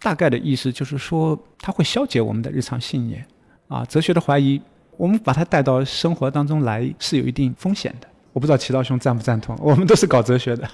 [0.00, 3.24] 大概的意思就是说，它会消解我们的日常信念
[3.68, 3.84] 啊。
[3.84, 4.60] 哲学的怀疑，
[4.96, 8.08] 我们把它带到生活当中来是有一定风险的。
[8.32, 9.56] 我不知道齐道兄赞不赞同？
[9.60, 10.68] 我们都是搞哲学的。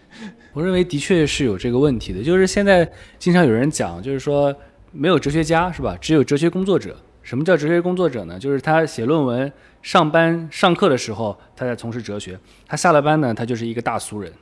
[0.52, 4.54] 我认为的确是有这个问题的，就是现在经常有人讲，就是说
[4.92, 5.96] 没有哲学家是吧？
[6.00, 6.96] 只有哲学工作者。
[7.22, 8.38] 什么叫哲学工作者呢？
[8.38, 9.52] 就是他写论文、
[9.82, 12.34] 上班、上课的时候，他在从事哲学；
[12.66, 14.32] 他下了班呢，他就是一个大俗人，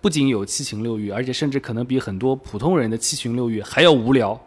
[0.00, 4.40] 不仅有七情六欲，而且甚至可能比很多普通人的七情六欲还要无聊，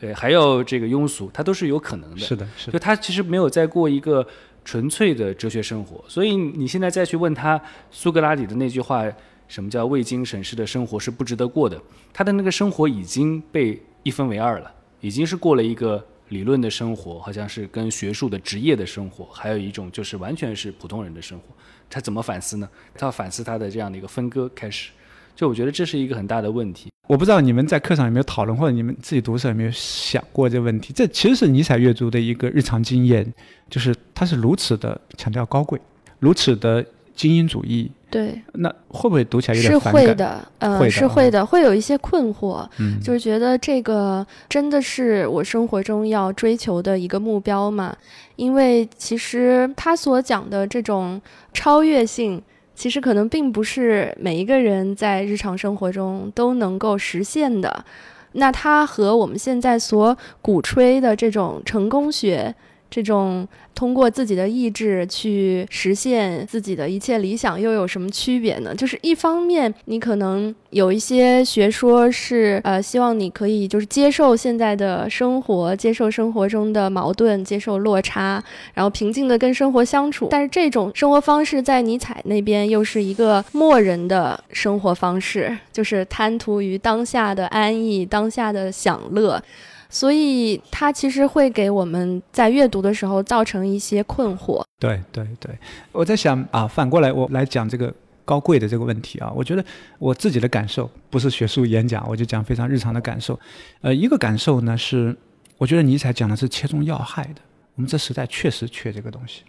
[0.00, 2.18] 对，还要这个庸俗，他都是有可能的。
[2.18, 4.26] 是的，是的，就他其实没有在过一个
[4.66, 7.58] 纯粹的哲学生活，所以你现在再去问他
[7.92, 9.04] 苏格拉底的那句话，
[9.46, 11.80] 什么叫未经审视的生活是不值得过的？
[12.12, 21.44] 他的那个生活已经被一分为二了，已经是过了一个理论的生活，好像是跟学术的职业的生活，还有一种就是完全是普通人的生活。
[21.88, 22.68] 他怎么反思呢？
[22.96, 24.90] 他要反思他的这样的一个分割开始。
[25.36, 26.88] 就我觉得这是一个很大的问题。
[27.06, 30.92] 我不知道你们在课上有没有讨论，或者你们自己读的时候有没有想过这个问题？
[30.92, 33.32] 这其实是尼采阅读的一个日常经验，
[33.70, 35.80] 就是他是如此的强调高贵，
[36.18, 36.84] 如此的
[37.14, 40.04] 精英主义，对，那会不会读起来有是点反感？
[40.04, 47.96] 会的，呃、会的啊是会的，会有一些困惑，嗯，就是觉得这个真的是我生活中要追求的一个目标嘛？
[48.34, 51.20] 因为其实他所讲的这种
[51.54, 52.42] 超越性，
[52.76, 57.84] 其实可能并不是每一个人在日常生活中都能够实现的。
[58.32, 62.54] 那它和我们现在所鼓吹的这种成功学，
[62.90, 68.74] 这种通过自己的意志去实现自己的一切理想，又有什么区别呢？
[68.74, 80.28] 就是一方面，你可能有一些学说是呃，希望你可以就是接受现在的生活，接受生活中的矛盾，接受落差，然后平静的跟生活相处。
[80.30, 89.42] 但是这种生活方式在尼采那边又是一个默人的生活方式，就是贪图于当下的安逸，当下的享乐。
[89.88, 94.62] 所以，它其实会给我们在阅读的时候造成一些困惑。
[94.78, 95.56] 对对对，
[95.92, 97.92] 我在想啊，反过来我来讲这个
[98.24, 99.64] 高贵的这个问题啊，我觉得
[99.98, 103.38] 我自己的感受不是学术演讲，我就讲非常日常的感受。
[103.80, 105.16] 呃，一个感受呢是，
[105.56, 107.40] 我觉得尼采讲的是切中要害的，
[107.76, 109.42] 我们这时代确实缺这个东西，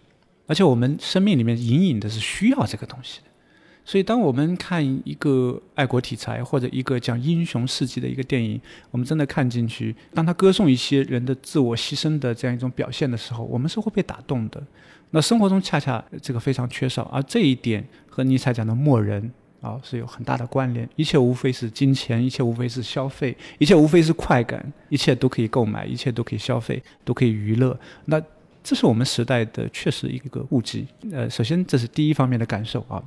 [0.45, 3.25] 而且我们生命里面隐隐的是需要这个东西的。
[3.87, 8.59] 所以，当我们看一个爱国题材或者一个讲英雄事迹的一个电影，
[8.91, 14.61] 我们真的看进去，当他歌颂一些人的自我牺牲的这样一种表现的时候，我们是会被打动的。
[15.11, 19.31] 那生活中恰恰这个非常缺少，而这一点和尼采讲的默人
[19.61, 20.85] 啊是有很大的关联。
[20.97, 27.79] 一切无非是金钱，一切无非是消费，一切无非是快感，一切都可以购买，一切都可以消费，都可以娱乐。
[28.03, 28.21] 那
[28.61, 30.85] 这是我们时代的确实一个误解。
[31.13, 33.01] 呃，首先这是第一方面的感受啊。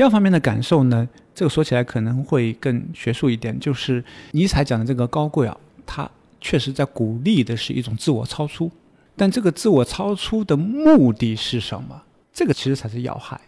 [0.00, 8.72] 第二方面的感受呢，这个说起来可能会更学术一点，就是尼采讲的这个高贵啊，它确实在鼓励的是一种自我超出，
[9.14, 12.02] 但这个自我超出的目的是什么？
[12.32, 13.38] 这个其实才是要害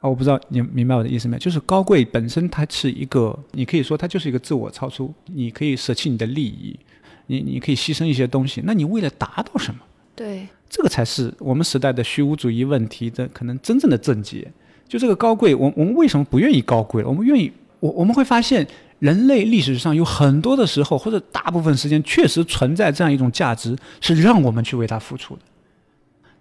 [0.00, 0.08] 啊！
[0.08, 1.38] 我不知道你明白我的意思没有？
[1.38, 6.80] 就是高贵本身它是一个，你可以说它就是一个自我超出，你可以舍弃你的利益，
[7.26, 9.80] 你你可以牺牲一些东西，那你为了达到什么？
[10.16, 14.50] 对，这个才是我们时代的虚无主义问题的可能真正的症结。
[14.90, 17.08] 就这个高贵，我我们为什么不愿意高贵了？
[17.08, 18.66] 我们愿意，我我们会发现，
[18.98, 25.42] 人类历史上有很多的时候，或者大部分时间，确实存在这样一种价值，是让我们去为它付出的。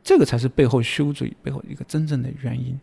[0.03, 2.75] 这个才是背后虚无主义背后一个真正的原因。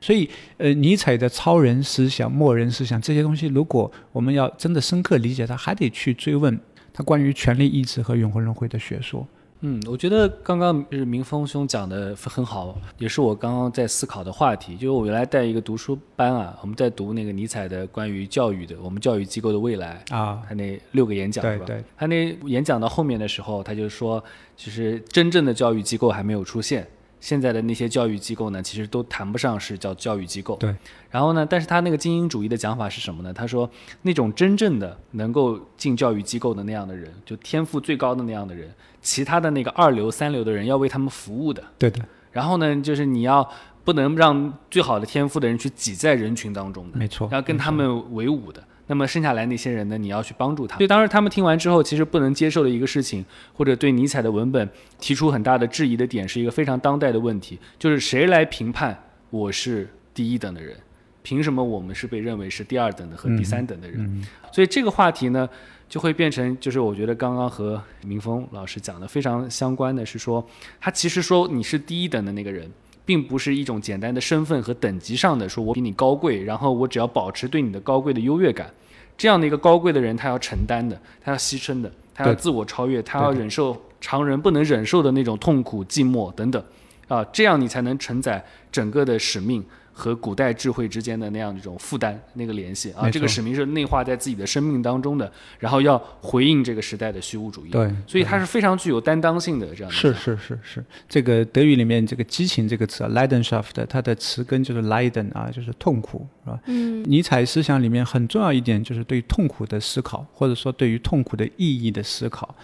[0.00, 6.58] 所以，呃，尼采的超人思想、末人思想这些东西，如果我们要真的深刻理解它，还得去追问
[6.92, 9.24] 他关于权力意志和永恒轮回的学说。
[9.66, 14.74] 嗯，我觉得刚刚就是明峰兄讲的很好，也是我刚刚在思考的话题。
[14.76, 21.64] 就是我原来带一个读书班啊，我们在读那个尼采的关于教育的，我们教育机构的未来啊，他那六个演讲对吧？
[21.64, 24.22] 对对，他那演讲到后面的时候，他就说，
[24.54, 26.86] 其实真正的教育机构还没有出现。
[27.24, 30.56] 现在的那些教育机构呢，其实都谈不上是叫教育机构。
[30.56, 30.76] 对。
[31.10, 33.32] 然后呢，但是他那个精英主义的讲法是什么呢？
[33.32, 33.68] 他说，
[34.02, 38.70] 那种真正的能够进教育机构的那样的人，就天赋最高的那样的人，
[39.00, 41.64] 其他的那个二流、三流的人要为他们服务的。
[41.78, 42.04] 对的。
[42.30, 43.50] 然后呢，就是你要
[43.84, 48.62] 不能让最好的天赋的人去挤在人群当中的，没错，要跟他们为伍的。
[48.86, 49.96] 那么剩下来那些人呢？
[49.96, 50.76] 你要去帮助他。
[50.76, 54.68] 所以当时他们听完之后，其实不能接受的一个事情，或者对尼采的文本
[54.98, 58.96] 提出很大的质疑的点，是一个非常当代的问题，就是谁来评判
[59.30, 60.76] 我是第一等的人？
[61.22, 64.00] 凭什么我们是被认为是第二等的和第三等的人？
[64.00, 65.48] 嗯所以这个话题呢，
[65.88, 70.46] 就会变成，就是我觉得刚刚和明峰老师讲的非常相关的是说，
[70.80, 72.70] 他其实说你是第一等的那个人。
[73.04, 78.72] 并不是一种简单的身份和等级上的说，我比你高贵，然后我只要保持对你的高贵的优越感，
[79.16, 86.62] 这样的一个高贵的人，他要承担的，他要牺牲的，他要自我超越，他要忍受常人不能忍受的那种痛苦、寂寞等等，
[87.08, 89.64] 啊，这样你才能承载整个的使命。
[89.96, 93.08] 和古代智慧之间的那样一种负担、那个联系啊。
[93.08, 97.70] 这个使命是内化在自己的生命当中的，然后要回应这个时代的虚无主义。
[97.70, 99.96] 对，所以它是非常具有担当性的这样的。
[99.96, 106.60] 是是是是，这个德语里面这个激情这个词啊，Leidenschaft，它的词根就是 Leiden 啊，就是痛苦，是吧？
[106.66, 107.02] 嗯。
[107.08, 112.54] 尼采思想里面很重要一点就是对痛苦的思考，或者说对于痛苦的意义的思考。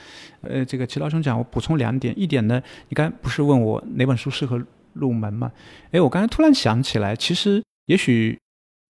[0.43, 2.13] 呃，这个齐老兄讲，我补充两点。
[2.19, 4.61] 一点呢，你刚才不是问我哪本书适合
[4.95, 5.53] 入门嘛？
[5.93, 8.39] 哎，我刚才突然想起来，其实也许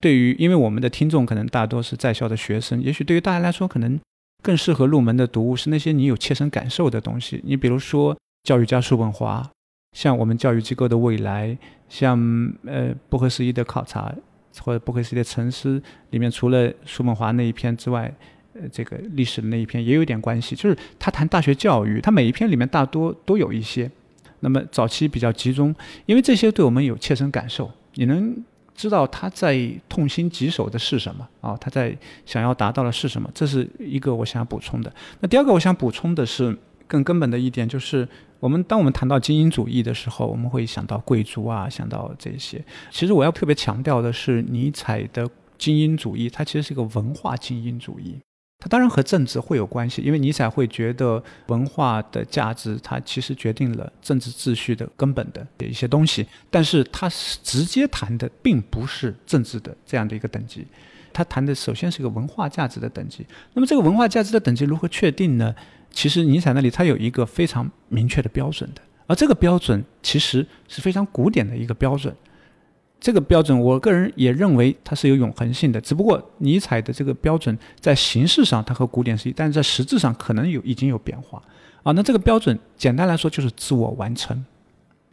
[0.00, 3.98] 对于，因为我们的听众可能大多是在校的学生，也许对于大家来说，可能
[4.42, 7.40] 更适合入门的读物是那些你有切身感受的东西。
[7.44, 9.48] 你比如说教育家叔本华，
[9.96, 11.56] 像我们教育机构的未来，
[11.88, 12.18] 像
[12.66, 14.14] 呃不合时宜的考察
[14.60, 18.14] 或者不合时宜的沉思里面，除了叔本华那一篇之外。
[18.52, 23.88] 呃，这个历史的那一篇也有点关系，就是他谈大学教育，他每一篇里面大多都有一些。
[24.40, 25.74] 那么早期比较集中，
[26.06, 28.36] 因为这些对我们有切身感受，你能
[28.74, 31.56] 知道他在痛心疾首的是什么啊？
[31.58, 33.30] 他在想要达到的是什么？
[33.34, 34.92] 这是一个我想要补充的。
[35.20, 42.64] 那第二个我想补充的是更根本的一点，就是我们当我们谈到精英主义的时候，我们会想到贵族啊，想到这些。
[42.90, 45.28] 其实我要特别强调的是，尼采的
[45.58, 48.18] 精英主义，它其实是一个文化精英主义。
[48.60, 56.26] 它当然和政治会有关系，因为尼采会觉得文化的价值，它其实决定了政治秩序的根本的一些东西。
[56.50, 57.08] 但是他
[57.42, 60.66] 直接谈的并不是政治的这样的一个等级，
[61.10, 63.26] 他谈的首先是一个文化价值的等级。
[63.54, 65.54] 那么这个文化价值的等级如何确定呢？
[65.90, 72.14] 其实尼采那里他有一个非常明确的标准的，而这个标准其实是非常古典的一个标准。
[73.00, 75.80] 这个标准，我个人也认为它是有永恒性的。
[75.80, 81.42] 只不过尼采的这个标准在形式上它和古典是一，但是在实质上可能有已经有变化
[81.82, 81.92] 啊。
[81.92, 84.44] 那这个标准简单来说就是自我完成，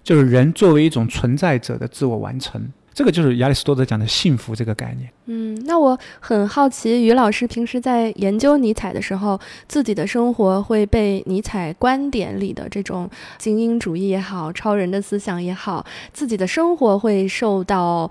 [0.04, 2.72] 就是人作为一种存在者的自我完成。
[2.98, 5.08] 这个就是亚里士多德讲的幸福这个概念。
[5.28, 18.10] 嗯，那我很好奇，于老师平时在研究尼采的时候，自己的生活会被尼采观点里的这种精英主义也好、超人的思想也好，自己的生活会受到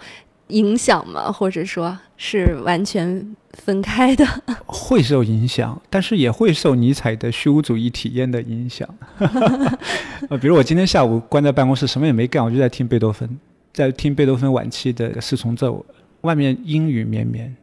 [0.51, 1.33] 影响吗？
[1.33, 4.25] 或者说是完全分开的？
[4.67, 8.89] 会受影响，但是也会受尼采的虚无主义体验的影响。
[10.31, 13.29] 呃，比如我今天下午关在办公室，什么也没干，我就在听贝多芬。
[13.77, 15.85] 在听贝多芬晚期的四重奏，
[16.23, 17.55] 外面阴雨绵绵，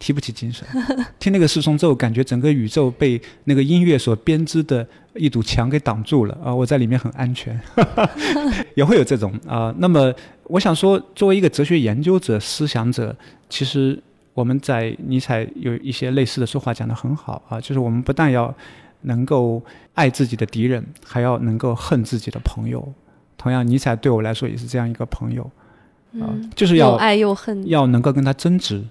[0.00, 0.66] 提不起精神。
[1.20, 6.52] 听那个四重奏，感觉整个宇宙被那个音乐所编织的一堵墙给挡住了啊！
[6.52, 7.56] 我在里面很安全，
[8.74, 9.72] 也会有这种啊。
[9.78, 10.12] 那么，
[10.48, 13.16] 我想说，作为一个哲学研究者、思想者，
[13.48, 13.96] 其实
[14.34, 18.52] 我们在尼采有一些类似的说话讲得很好啊，就是我们不但要
[19.02, 19.62] 能够
[19.94, 22.92] 爱自己的敌人，还要能够恨自己的朋友。
[23.38, 25.48] 同样，尼采对我来说也是这样一个朋友。
[26.18, 28.82] 啊，就是要爱又恨，要能够跟他争执。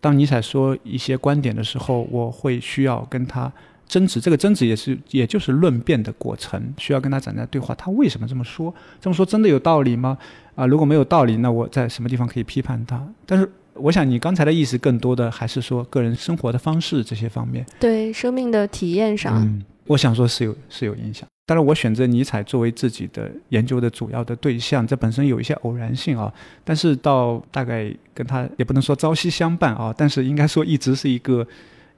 [0.00, 3.50] 当尼采说一些观点的时候，我会需要跟他
[3.88, 4.20] 争执。
[4.20, 7.74] 这个争执也是，也就是论辩的过程，需要跟他展开对话。
[7.74, 8.72] 他为什么这么说？
[9.00, 10.18] 这么说真的有道理吗？
[10.54, 13.04] 啊，如果没有道理，那我在什么地方可以批判他？
[13.24, 17.66] 但是，我想你刚才的意思更多的还是说个人生活的方式这些方面。
[17.80, 21.26] 对生命的体验上，嗯，我想说是有是有影响。
[21.46, 26.32] 当然，我选择尼采作为自己的研究的主要的对象，这本身有一些偶然性啊。
[26.64, 31.46] 但是到大概跟他也不能说朝夕相伴啊，但是应该说一直是一个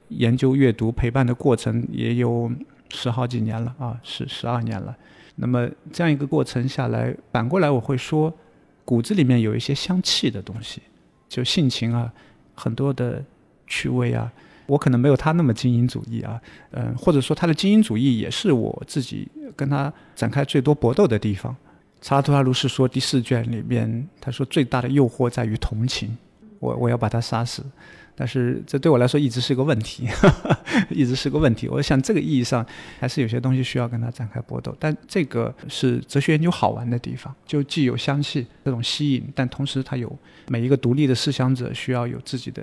[0.08, 2.52] 研究、阅读、陪伴的过程，也有
[2.90, 4.94] 十好几年了啊，十十二年了。
[5.36, 8.30] 那么这样一个过程下来，反过来我会说，
[8.84, 10.82] 骨子里面有一些香气的东西，
[11.26, 12.12] 就性情啊，
[12.54, 13.24] 很多的
[13.66, 14.30] 趣味啊。
[14.68, 16.40] 我可能没有他那么精英主义啊，
[16.72, 21.56] 嗯，或者说他的精英主义也是我自己跟他展开最多搏斗的地方。
[22.00, 26.16] 查拉图拉如是说第四卷里面，他说最大的诱惑在于同情，
[26.60, 27.64] 我我要把他杀死，
[28.14, 30.06] 但是这对我来说一直是个问题，
[30.90, 31.66] 一直是个问题。
[31.66, 32.64] 我想这个意义上
[33.00, 40.14] 还是有些东西需要跟他展开搏斗，但这个是哲学研究好玩的地方，就既有香气这种吸引，但同时它有
[40.46, 42.62] 每一个独立的思想者需要有自己的。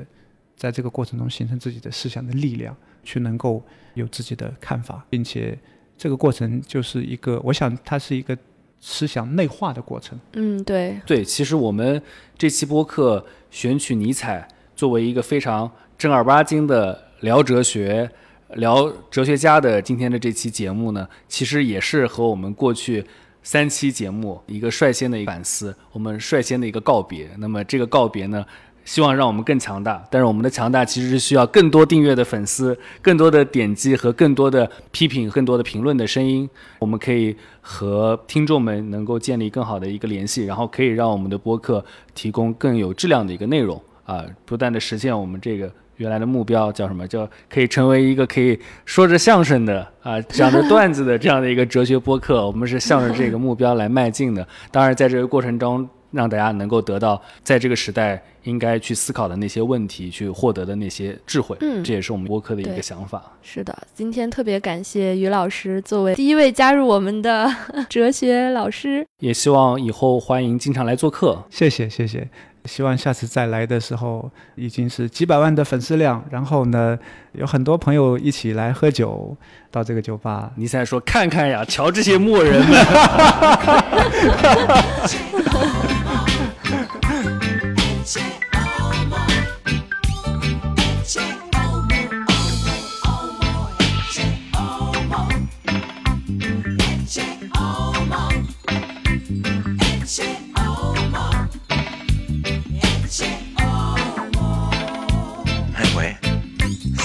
[0.56, 5.58] 在这个过程中形成自己的思想的力量，去能够有自己的看法，并且
[5.98, 8.38] 这个过程就是一个，我想它是一个
[8.80, 10.20] 思想内化的过程。
[10.34, 11.24] 嗯，对，对。
[11.24, 12.02] 其实我们
[12.38, 18.10] 这期播客选取尼采作为一个非常正儿八经的聊哲学、
[18.56, 23.04] 聊哲学家的今天的这期节目呢，其实也是和我们过去
[23.42, 27.30] 三期节目一个率先的一个反思，我们率先的一个告别。
[27.38, 28.46] 那么这个告别呢？
[28.86, 36.48] 希望让我们更强大，但是我们的强大其实是需要更多订阅的粉丝、更多的点击和更多的批评、更多的评论的声音。
[36.80, 41.84] 我们可以和听众们能够建立更好的一个联系，然后可以让我们的播客
[42.14, 47.08] 提供更有质量的一个内容啊，不断的实现我们这个原来的目标，叫什么？
[47.08, 52.46] 叫可以成为一个可以说着相声的啊、讲着段子的这样的一个哲学播客。
[52.46, 54.48] 我们是向着这个目标来迈进的。
[54.70, 55.90] 当然，在这个过程中。
[56.16, 63.22] 让大家能够得到在这个时代应该去思考的那些问题，去获得的那些智慧，嗯，这也是我们播客的一个想法。
[63.42, 67.54] 是的，今天特别感谢于老师作为第一位加入我们的
[67.90, 71.44] 哲学老师，也希望以后欢迎经常来做客。
[71.50, 72.28] 谢谢谢谢，
[72.64, 76.98] 希望下次再来的时候已经是几百万的粉丝量，然后呢
[77.34, 79.36] 有很多朋友一起来喝酒
[79.70, 80.52] 到这个酒吧。
[80.56, 82.86] 你在说看看呀，瞧这些墨人们。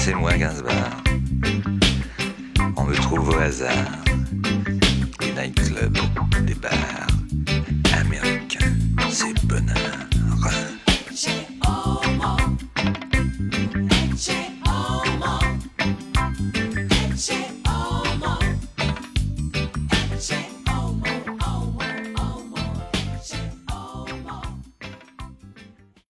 [0.00, 0.72] c'est-moi Gainsbourg.
[2.76, 4.02] On me trouve au hasard,
[5.20, 5.98] des nightclubs,
[6.46, 7.06] des bars
[7.92, 8.72] américains,
[9.10, 10.00] c'est bonheur.